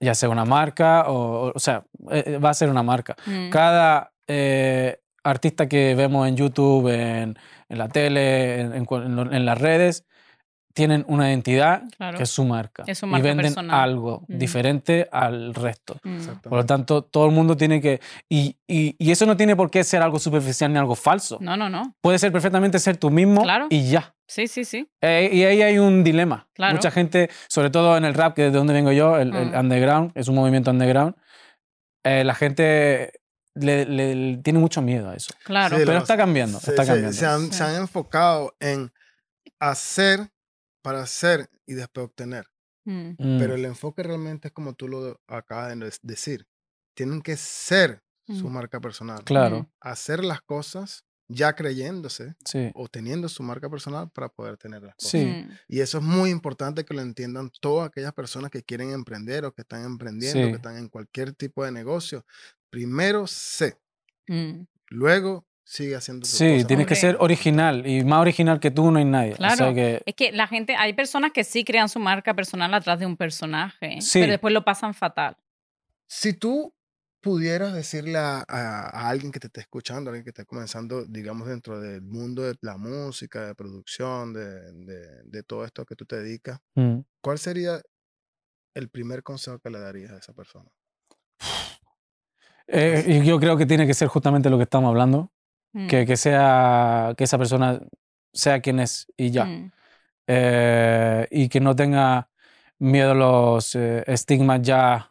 Ya 0.00 0.14
sea 0.14 0.28
una 0.30 0.44
marca 0.46 1.04
o, 1.08 1.52
o, 1.54 1.58
sea, 1.58 1.84
eh, 2.10 2.38
va 2.42 2.48
a 2.50 2.54
ser 2.54 2.70
una 2.70 2.82
marca. 2.82 3.14
mm, 3.26 3.50
Cada 3.50 4.10
eh, 4.26 5.00
artista 5.22 5.68
que 5.68 5.94
vemos 5.94 6.26
en 6.26 6.34
YouTube, 6.36 6.88
en, 6.88 7.36
en 7.68 7.78
la 7.78 7.88
tele, 7.88 8.60
en 8.62 9.44
las 9.46 9.58
redes, 9.60 10.04
tienen 10.74 11.04
una 11.08 11.28
identidad 11.30 11.84
claro. 11.96 12.16
que 12.18 12.24
es 12.24 12.30
su 12.30 12.44
marca. 12.44 12.82
Es 12.86 12.98
su 12.98 13.06
y 13.06 13.08
marca 13.10 13.28
venden 13.28 13.46
personal. 13.46 13.80
algo 13.80 14.24
Mm. 14.28 14.38
diferente 14.38 15.08
al 15.10 15.54
resto. 15.54 15.96
Mm. 16.02 16.18
Por 16.42 16.52
lo 16.58 16.66
tanto, 16.66 17.02
todo 17.02 17.26
el 17.26 17.32
mundo 17.32 17.56
tiene 17.56 17.80
que... 17.80 18.00
Y, 18.28 18.56
y- 18.66 18.96
y 18.98 19.10
eso 19.12 19.24
no 19.24 19.36
tiene 19.36 19.54
por 19.56 19.70
qué 19.70 19.84
ser 19.84 20.02
algo 20.02 20.18
superficial 20.18 20.72
ni 20.72 20.78
algo 20.78 20.94
falso. 20.96 21.38
No, 21.40 21.56
no, 21.56 21.70
no. 21.70 21.94
Puede 22.00 22.18
ser 22.18 22.32
perfectamente 22.32 22.78
ser 22.80 22.96
tú 22.96 23.10
mismo 23.10 23.42
Claro. 23.42 23.68
y 23.70 23.88
ya. 23.88 24.14
Sí, 24.26 24.48
sí, 24.48 24.64
sí. 24.64 24.88
Eh, 25.00 25.30
y 25.32 25.44
ahí 25.44 25.62
hay 25.62 25.78
un 25.78 26.02
dilema. 26.02 26.48
Claro. 26.54 26.74
Mucha 26.74 26.90
gente, 26.90 27.30
sobre 27.48 27.70
todo 27.70 27.96
en 27.96 28.04
el 28.04 28.14
rap, 28.14 28.34
que 28.34 28.46
es 28.46 28.52
de 28.52 28.58
donde 28.58 28.72
vengo 28.74 28.90
yo, 28.90 29.16
el, 29.18 29.34
el 29.34 29.50
Mm. 29.52 29.58
underground, 29.58 30.12
es 30.16 30.28
un 30.28 30.34
movimiento 30.34 30.70
underground, 30.72 31.14
eh, 32.04 32.24
la 32.24 32.34
gente 32.34 33.12
le, 33.54 33.84
le- 33.86 34.14
le 34.16 34.36
tiene 34.38 34.58
mucho 34.58 34.82
miedo 34.82 35.10
a 35.10 35.14
eso. 35.14 35.32
Claro. 35.44 35.76
Sí, 35.76 35.82
Pero 35.84 35.92
lo- 35.92 35.98
está 36.00 36.16
cambiando, 36.16 36.58
se, 36.58 36.70
está 36.70 36.84
cambiando. 36.84 37.12
se 37.12 37.26
han, 37.26 37.52
se 37.52 37.62
han 37.62 37.76
enfocado 37.76 38.54
en 38.58 38.92
hacer 39.60 40.30
para 40.84 41.00
hacer 41.02 41.48
y 41.66 41.72
después 41.74 42.04
obtener. 42.06 42.44
Mm, 42.86 43.12
Mm, 43.18 43.38
Pero 43.38 43.54
el 43.54 43.64
enfoque 43.64 44.02
realmente 44.02 44.48
es 44.48 44.52
como 44.54 44.74
tú 44.74 44.86
lo 44.88 45.18
acabas 45.26 45.78
de 45.78 45.90
decir. 46.02 46.46
Tienen 46.94 47.22
que 47.22 47.36
ser 47.38 48.02
su 48.28 48.48
Mm. 48.48 48.52
marca 48.52 48.80
personal. 48.80 49.24
claro, 49.24 49.70
Hacer 49.80 50.22
las 50.24 50.42
cosas 50.42 51.04
ya 51.28 51.54
creyéndose 51.54 52.34
sí. 52.44 52.70
o 52.74 52.86
teniendo 52.88 53.30
su 53.30 53.42
marca 53.42 53.70
personal 53.70 54.10
para 54.10 54.28
poder 54.28 54.58
tener 54.58 54.82
las 54.82 54.94
cosas. 54.96 55.10
Sí. 55.10 55.24
mm, 55.24 55.50
Y 55.68 55.80
eso 55.80 55.96
es 55.98 56.04
muy 56.04 56.28
importante 56.30 56.84
que 56.84 56.92
lo 56.94 57.00
entiendan 57.00 57.50
todas 57.62 57.88
aquellas 57.88 58.12
personas 58.12 58.50
que 58.50 58.62
quieren 58.62 58.90
emprender 58.92 59.46
o 59.46 59.52
que 59.54 59.62
están 59.62 59.84
emprendiendo, 59.84 60.42
Sí. 60.44 60.50
que 60.50 60.56
están 60.56 60.76
en 60.76 60.88
cualquier 60.90 61.32
tipo 61.32 61.64
de 61.64 61.72
negocio. 61.72 62.24
Primero 62.70 63.26
sé, 63.26 63.78
mm. 64.28 64.64
luego 64.90 65.46
sigue 65.64 65.96
haciendo 65.96 66.26
Sí, 66.26 66.52
cosas. 66.52 66.66
tienes 66.66 66.86
que 66.86 66.94
ser 66.94 67.16
original 67.20 67.86
y 67.86 68.04
más 68.04 68.20
original 68.20 68.60
que 68.60 68.70
tú 68.70 68.90
no 68.90 68.98
hay 68.98 69.04
nadie. 69.04 69.32
O 69.32 69.36
sea 69.36 69.56
Claro. 69.56 69.74
que, 69.74 70.02
Es 70.06 70.14
que 70.14 70.30
la 70.32 70.46
gente, 70.46 70.76
hay 70.76 70.92
personas 70.92 71.32
que 71.32 71.42
sí 71.44 71.64
crean 71.64 71.88
su 71.88 71.98
marca 71.98 72.34
personal 72.34 72.72
atrás 72.74 72.98
de 72.98 73.06
un 73.06 73.16
personaje, 73.16 74.00
Sí. 74.00 74.20
pero 74.20 74.32
después 74.32 74.52
lo 74.52 74.64
pasan 74.64 74.92
fatal. 74.94 75.36
Si 76.06 76.34
tú 76.34 76.74
pudieras 77.22 77.72
decirle 77.72 78.18
a, 78.18 78.44
a- 78.46 78.90
a 78.90 79.08
alguien 79.08 79.32
que 79.32 79.40
te 79.40 79.46
esté 79.46 79.60
escuchando, 79.62 80.10
a 80.10 80.12
alguien 80.12 80.24
que 80.24 80.30
esté 80.30 80.44
comenzando, 80.44 81.06
digamos, 81.06 81.48
dentro 81.48 81.80
del 81.80 82.02
mundo 82.02 82.42
de 82.42 82.54
la 82.60 82.76
música, 82.76 83.46
de 83.46 83.54
producción, 83.54 84.34
de, 84.34 84.70
de- 84.72 85.22
de 85.24 85.42
todo 85.42 85.64
esto 85.64 85.86
que 85.86 85.96
tú 85.96 86.04
te 86.04 86.16
dedicas, 86.22 86.58
mm, 86.74 86.98
¿cuál 87.22 87.38
sería 87.38 87.80
el 88.74 88.90
primer 88.90 89.22
consejo 89.22 89.58
que 89.60 89.70
le 89.70 89.78
darías 89.80 90.10
a 90.12 90.18
esa 90.18 90.34
persona? 90.34 90.70
eh, 92.66 93.04
y 93.06 93.24
yo 93.26 93.38
creo 93.38 93.56
que 93.56 93.66
tiene 93.66 93.86
que 93.86 93.94
ser 93.94 94.08
justamente 94.08 94.48
lo 94.50 94.56
que 94.56 94.62
estamos 94.64 94.88
hablando, 94.88 95.30
Mm, 95.74 95.86
que, 95.88 96.06
que 96.06 96.16
sea 96.16 97.12
que 97.16 97.24
esa 97.24 97.36
persona 97.36 97.80
sea 98.32 98.60
quien 98.60 98.78
es 98.80 99.06
y 99.16 99.30
ya. 99.30 99.44
mm, 99.46 99.70
Eh, 100.26 101.26
y 101.30 101.48
que 101.48 101.60
no 101.60 101.76
tenga 101.76 102.28
miedo 102.78 103.10
a 103.10 103.14
los 103.14 103.74
eh, 103.74 104.02
estigmas 104.06 104.62
ya 104.62 105.10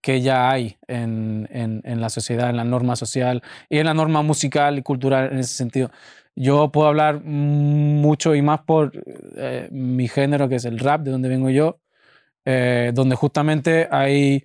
que 0.00 0.20
ya 0.22 0.50
hay 0.50 0.78
en, 0.86 1.48
en- 1.50 1.82
en 1.84 2.00
la 2.00 2.08
sociedad, 2.08 2.48
en 2.48 2.56
la 2.56 2.64
norma 2.64 2.94
social 2.96 3.42
y 3.68 3.78
en 3.78 3.86
la 3.86 3.94
norma 3.94 4.22
musical 4.22 4.78
y 4.78 4.82
cultural 4.82 5.32
en 5.32 5.38
ese 5.40 5.54
sentido. 5.54 5.90
Yo 6.36 6.70
puedo 6.70 6.86
hablar 6.88 7.22
mucho 7.24 8.34
y 8.34 8.42
más 8.42 8.60
por 8.60 8.92
eh, 9.36 9.68
mi 9.72 10.06
género, 10.08 10.48
que 10.48 10.56
es 10.56 10.64
el 10.64 10.78
rap, 10.78 11.02
de 11.02 11.10
donde 11.10 11.28
vengo 11.28 11.50
yo, 11.50 11.80
donde 12.92 13.16
justamente 13.16 13.88
hay... 13.90 14.44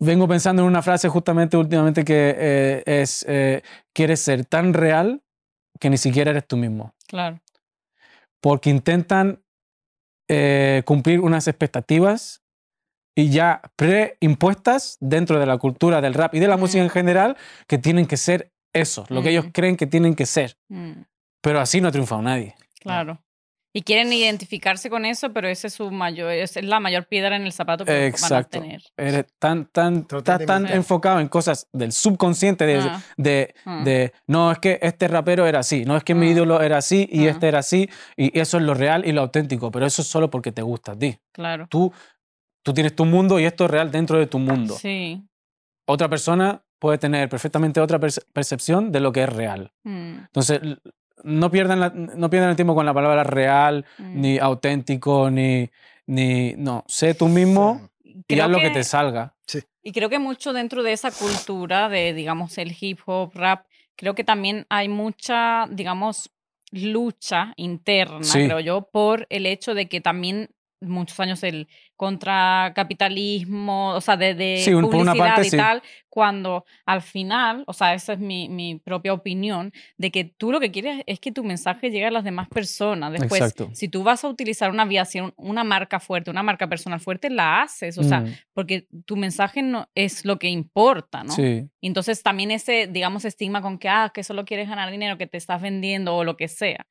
Vengo 0.00 0.26
pensando 0.28 0.62
en 0.62 0.68
una 0.68 0.82
frase 0.82 1.08
justamente 1.08 1.56
últimamente 1.56 2.04
que 2.04 2.34
eh, 2.36 2.82
es, 2.86 3.24
eh, 3.28 3.62
quieres 3.94 4.20
ser 4.20 4.44
tan 4.44 4.74
real 4.74 5.22
que 5.80 5.90
ni 5.90 5.96
siquiera 5.96 6.30
eres 6.30 6.46
tú 6.46 6.56
mismo 6.56 6.94
Claro. 7.06 7.40
porque 8.40 8.70
intentan 8.70 9.42
eh, 10.28 10.82
cumplir 10.86 11.20
unas 11.20 11.46
expectativas 11.48 12.42
y 13.16 13.30
ya 13.30 13.60
preimpuestas 13.76 14.96
dentro 15.00 15.38
de 15.38 15.46
la 15.46 15.58
cultura 15.58 16.00
del 16.00 16.14
rap 16.14 16.34
y 16.34 16.40
de 16.40 16.48
la 16.48 16.56
música 16.56 16.82
en 16.82 16.90
general 16.90 17.36
que 17.68 17.78
tienen 17.78 18.06
que 18.06 18.16
ser 18.16 18.50
eso, 18.72 19.04
lo 19.08 19.22
que 19.22 19.30
ellos 19.30 19.46
Mm. 19.46 19.50
creen 19.50 19.76
que 19.76 19.86
tienen 19.86 20.14
que 20.14 20.26
ser. 20.26 20.56
mm, 20.68 21.02
Pero 21.40 21.60
así 21.60 21.80
no 21.80 21.88
ha 21.88 21.92
triunfado 21.92 22.22
nadie. 22.22 22.56
Claro. 22.80 23.20
Y 23.76 23.82
quieren 23.82 24.12
identificarse 24.12 24.88
con 24.88 25.04
eso, 25.04 25.32
pero 25.32 25.48
ese 25.48 25.66
es 25.66 25.74
su 25.74 25.90
mayor, 25.90 26.30
esa 26.30 26.60
es 26.60 26.64
la 26.66 26.78
mayor 26.78 27.06
piedra 27.06 27.34
en 27.34 27.42
el 27.42 27.52
zapato 27.52 27.84
que 27.84 27.90
van 27.92 28.02
a 28.02 28.06
Exacto. 28.06 28.60
tener. 28.60 28.82
Eres 28.96 29.24
tan, 29.40 29.66
tan, 29.66 30.06
estás 30.16 30.46
tan 30.46 30.66
enfocado 30.72 31.18
en 31.18 31.26
cosas 31.26 31.66
del 31.72 31.90
subconsciente 31.90 32.66
de, 32.66 32.78
Ah, 32.78 33.02
de, 33.16 33.54
ah. 33.64 33.82
de, 33.84 34.12
no, 34.28 34.52
es 34.52 34.58
que 34.60 34.78
este 34.80 35.08
rapero 35.08 35.44
era 35.48 35.58
así, 35.58 35.84
no 35.84 35.96
es 35.96 36.04
que 36.04 36.14
mi 36.14 36.28
Ah. 36.28 36.30
ídolo 36.30 36.62
era 36.62 36.76
así 36.78 37.08
y 37.10 37.26
este 37.26 37.48
era 37.48 37.58
así 37.58 37.88
y 38.16 38.38
eso 38.38 38.58
es 38.58 38.62
lo 38.62 38.74
real 38.74 39.04
y 39.06 39.10
lo 39.12 39.22
auténtico, 39.22 39.72
pero 39.72 39.86
eso 39.86 40.02
es 40.02 40.08
solo 40.08 40.30
porque 40.30 40.52
te 40.52 40.62
gusta 40.62 40.92
a 40.92 40.96
ti. 40.96 41.18
Claro. 41.32 41.66
Tú, 41.68 41.92
tú 42.62 42.72
tienes 42.74 42.94
tu 42.94 43.04
mundo 43.04 43.40
y 43.40 43.44
esto 43.44 43.64
es 43.64 43.70
real 43.72 43.90
dentro 43.90 44.20
de 44.20 44.28
tu 44.28 44.38
mundo. 44.38 44.76
Sí. 44.78 45.20
Otra 45.88 46.08
persona 46.08 46.62
puede 46.78 46.98
tener 46.98 47.28
perfectamente 47.28 47.80
otra 47.80 47.98
perce- 47.98 48.22
percepción 48.32 48.92
de 48.92 49.00
lo 49.00 49.10
que 49.10 49.24
es 49.24 49.28
real. 49.28 49.72
Mm, 49.82 50.18
Entonces, 50.26 50.60
no 51.22 51.50
pierdan, 51.50 51.80
la- 51.80 51.90
no 51.90 52.28
pierdan 52.30 52.50
el 52.50 52.56
tiempo 52.56 52.74
con 52.74 52.86
la 52.86 52.94
palabra 52.94 53.24
real, 53.24 53.84
mm. 53.98 54.20
ni 54.20 54.38
auténtico, 54.38 55.30
ni, 55.30 55.70
ni... 56.06 56.54
No, 56.56 56.84
sé 56.86 57.14
tú 57.14 57.28
mismo 57.28 57.88
y 58.28 58.40
haz 58.40 58.50
lo 58.50 58.58
que 58.58 58.70
te 58.70 58.84
salga. 58.84 59.34
Y 59.82 59.92
creo 59.92 60.08
que 60.08 60.18
mucho 60.18 60.52
dentro 60.54 60.82
de 60.82 60.92
esa 60.92 61.10
cultura 61.10 61.90
de, 61.90 62.14
digamos, 62.14 62.56
el 62.56 62.74
hip 62.78 63.00
hop, 63.04 63.32
rap, 63.34 63.66
creo 63.96 64.14
que 64.14 64.24
también 64.24 64.64
hay 64.70 64.88
mucha, 64.88 65.66
digamos, 65.70 66.30
lucha 66.70 67.52
interna, 67.56 68.22
Sí. 68.24 68.46
creo 68.46 68.60
yo, 68.60 68.88
por 68.90 69.26
el 69.30 69.46
hecho 69.46 69.74
de 69.74 69.86
que 69.88 70.00
también 70.00 70.48
muchos 70.80 71.20
años 71.20 71.42
el 71.42 71.68
contracapitalismo, 71.96 73.94
o 73.94 74.00
sea, 74.00 74.16
de, 74.16 74.34
de 74.34 74.58
Sí, 74.64 74.72
una 74.74 74.88
publicidad 74.88 75.16
parte, 75.34 75.46
y 75.46 75.50
sí. 75.50 75.56
tal, 75.56 75.82
cuando 76.08 76.64
al 76.86 77.02
final, 77.02 77.64
o 77.66 77.72
sea, 77.72 77.94
esa 77.94 78.12
es 78.12 78.18
mi, 78.20 78.48
mi 78.48 78.76
propia 78.78 79.12
opinión, 79.12 79.72
de 79.96 80.10
que 80.10 80.24
tú 80.24 80.52
lo 80.52 80.60
que 80.60 80.70
quieres 80.70 81.02
es 81.06 81.18
que 81.18 81.32
tu 81.32 81.42
mensaje 81.42 81.90
llegue 81.90 82.06
a 82.06 82.10
las 82.10 82.24
demás 82.24 82.48
personas. 82.48 83.12
Después, 83.12 83.40
Exacto. 83.40 83.70
si 83.74 83.88
tú 83.88 84.02
vas 84.04 84.24
a 84.24 84.28
utilizar 84.28 84.70
una 84.70 84.84
aviación, 84.84 85.34
una 85.36 85.64
marca 85.64 85.98
fuerte, 86.00 86.30
una 86.30 86.42
marca 86.42 86.68
personal 86.68 87.00
fuerte, 87.00 87.30
la 87.30 87.62
haces, 87.62 87.98
o 87.98 88.02
sea, 88.02 88.20
Mm, 88.20 88.32
porque 88.52 88.86
tu 89.04 89.16
mensaje 89.16 89.60
no 89.62 89.88
es 89.94 90.24
lo 90.24 90.38
que 90.38 90.48
importa, 90.48 91.24
¿no? 91.24 91.32
Sí, 91.32 91.68
Entonces 91.82 92.22
también 92.22 92.50
ese, 92.52 92.86
digamos, 92.86 93.24
estigma 93.24 93.60
con 93.60 93.78
que, 93.78 93.88
ah, 93.88 94.10
que 94.14 94.22
solo 94.22 94.44
quieres 94.44 94.68
ganar 94.68 94.90
dinero, 94.90 95.18
que 95.18 95.26
te 95.26 95.36
estás 95.36 95.60
vendiendo 95.60 96.14
o 96.16 96.24
lo 96.24 96.36
que 96.36 96.48
sea. 96.48 96.86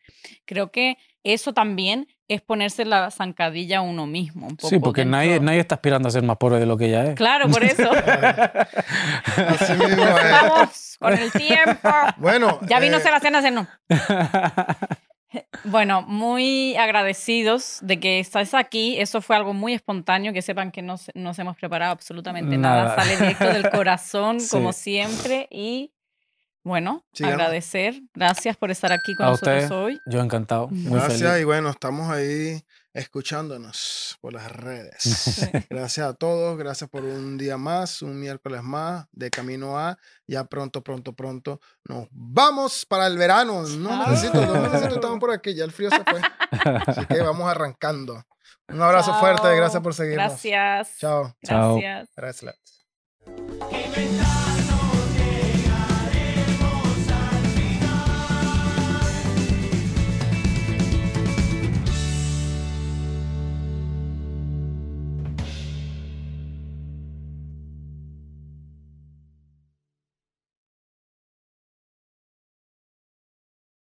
Creo 0.45 0.71
que 0.71 0.97
eso 1.23 1.53
también 1.53 2.07
es 2.27 2.41
ponerse 2.41 2.83
la 2.85 3.09
zancadilla 3.11 3.77
a 3.79 3.81
uno 3.81 4.05
mismo. 4.05 4.47
Un 4.47 4.57
poco 4.57 4.69
sí 4.69 4.79
porque 4.79 4.92
nadie, 5.05 5.29
dentro- 5.31 5.45
nadie 5.45 5.59
está 5.59 5.75
aspirando 5.75 6.07
a 6.07 6.11
ser 6.11 6.23
más 6.23 6.37
pobre 6.37 6.59
de 6.59 6.65
lo 6.65 6.77
que 6.77 6.89
ya 6.89 7.03
es. 7.05 7.15
Claro, 7.15 7.49
por 7.49 7.63
eso. 7.63 7.91
Así 9.49 9.73
mismo 9.73 10.03
es. 10.03 10.31
Vamos 10.31 10.97
con 10.99 11.13
el 11.13 11.31
tiempo. 11.31 11.89
Bueno, 12.17 12.59
Ya 12.67 12.79
vino 12.79 12.97
eh, 12.97 13.01
Sebastián 13.01 13.35
a 13.35 13.39
hacernos. 13.39 13.67
Bueno, 15.63 16.03
muy 16.03 16.75
agradecidos 16.75 17.79
de 17.81 17.99
que 17.99 18.19
estás 18.19 18.53
aquí. 18.53 18.99
Eso 18.99 19.19
fue 19.19 19.35
algo 19.35 19.51
muy 19.53 19.73
espontáneo. 19.73 20.31
Que 20.31 20.43
sepan 20.43 20.71
que 20.71 20.83
no 20.83 20.95
nos 21.15 21.39
hemos 21.39 21.57
preparado 21.57 21.91
absolutamente 21.91 22.55
nada. 22.55 22.83
Nada. 22.83 22.95
Sale 22.95 23.17
directo 23.17 23.45
del 23.45 23.67
corazón, 23.71 24.39
Sí. 24.39 24.49
como 24.51 24.73
siempre. 24.73 25.47
Y 25.49 25.91
bueno, 26.63 27.03
agradecer. 27.23 27.99
Gracias 28.13 28.57
por 28.57 28.69
estar 28.69 28.91
aquí 28.93 29.15
con 29.15 29.25
A 29.25 29.29
nosotros 29.31 29.55
ustedes. 29.63 29.71
hoy. 29.71 29.99
Yo 30.05 30.21
encantado, 30.21 30.67
muy 30.67 30.99
Gracias 30.99 31.21
feliz. 31.31 31.41
y 31.41 31.45
bueno, 31.45 31.69
estamos 31.71 32.11
ahí 32.11 32.61
escuchándonos 32.93 34.17
por 34.21 34.33
las 34.33 34.51
redes. 34.51 35.49
Gracias 35.69 36.07
a 36.07 36.13
todos, 36.13 36.57
gracias 36.57 36.89
por 36.89 37.03
un 37.03 37.37
día 37.37 37.57
más, 37.57 38.01
un 38.01 38.19
miércoles 38.19 38.61
más 38.63 39.07
de 39.11 39.31
Camino 39.31 39.77
A. 39.77 39.97
Ya 40.27 40.43
pronto, 40.45 40.81
pronto, 40.81 41.13
pronto 41.13 41.59
nos 41.85 42.07
vamos 42.11 42.85
para 42.85 43.07
el 43.07 43.17
verano. 43.17 43.63
No 43.63 44.09
necesito, 44.09 44.45
no 44.45 44.61
necesito, 44.61 44.95
estamos 44.95 45.19
por 45.19 45.31
aquí, 45.31 45.53
ya 45.53 45.65
el 45.65 45.71
frío 45.71 45.89
se 45.89 46.03
fue. 46.03 46.21
Así 46.85 47.05
que 47.07 47.21
vamos 47.21 47.49
arrancando. 47.49 48.23
Un 48.67 48.81
abrazo 48.81 49.13
fuerte, 49.19 49.55
gracias 49.55 49.81
por 49.83 49.93
seguirnos. 49.93 50.27
Gracias. 50.27 50.97
Chao. 50.97 51.35
Chao. 51.43 51.77
Gracias. 52.15 52.55
Gracias. 53.25 54.42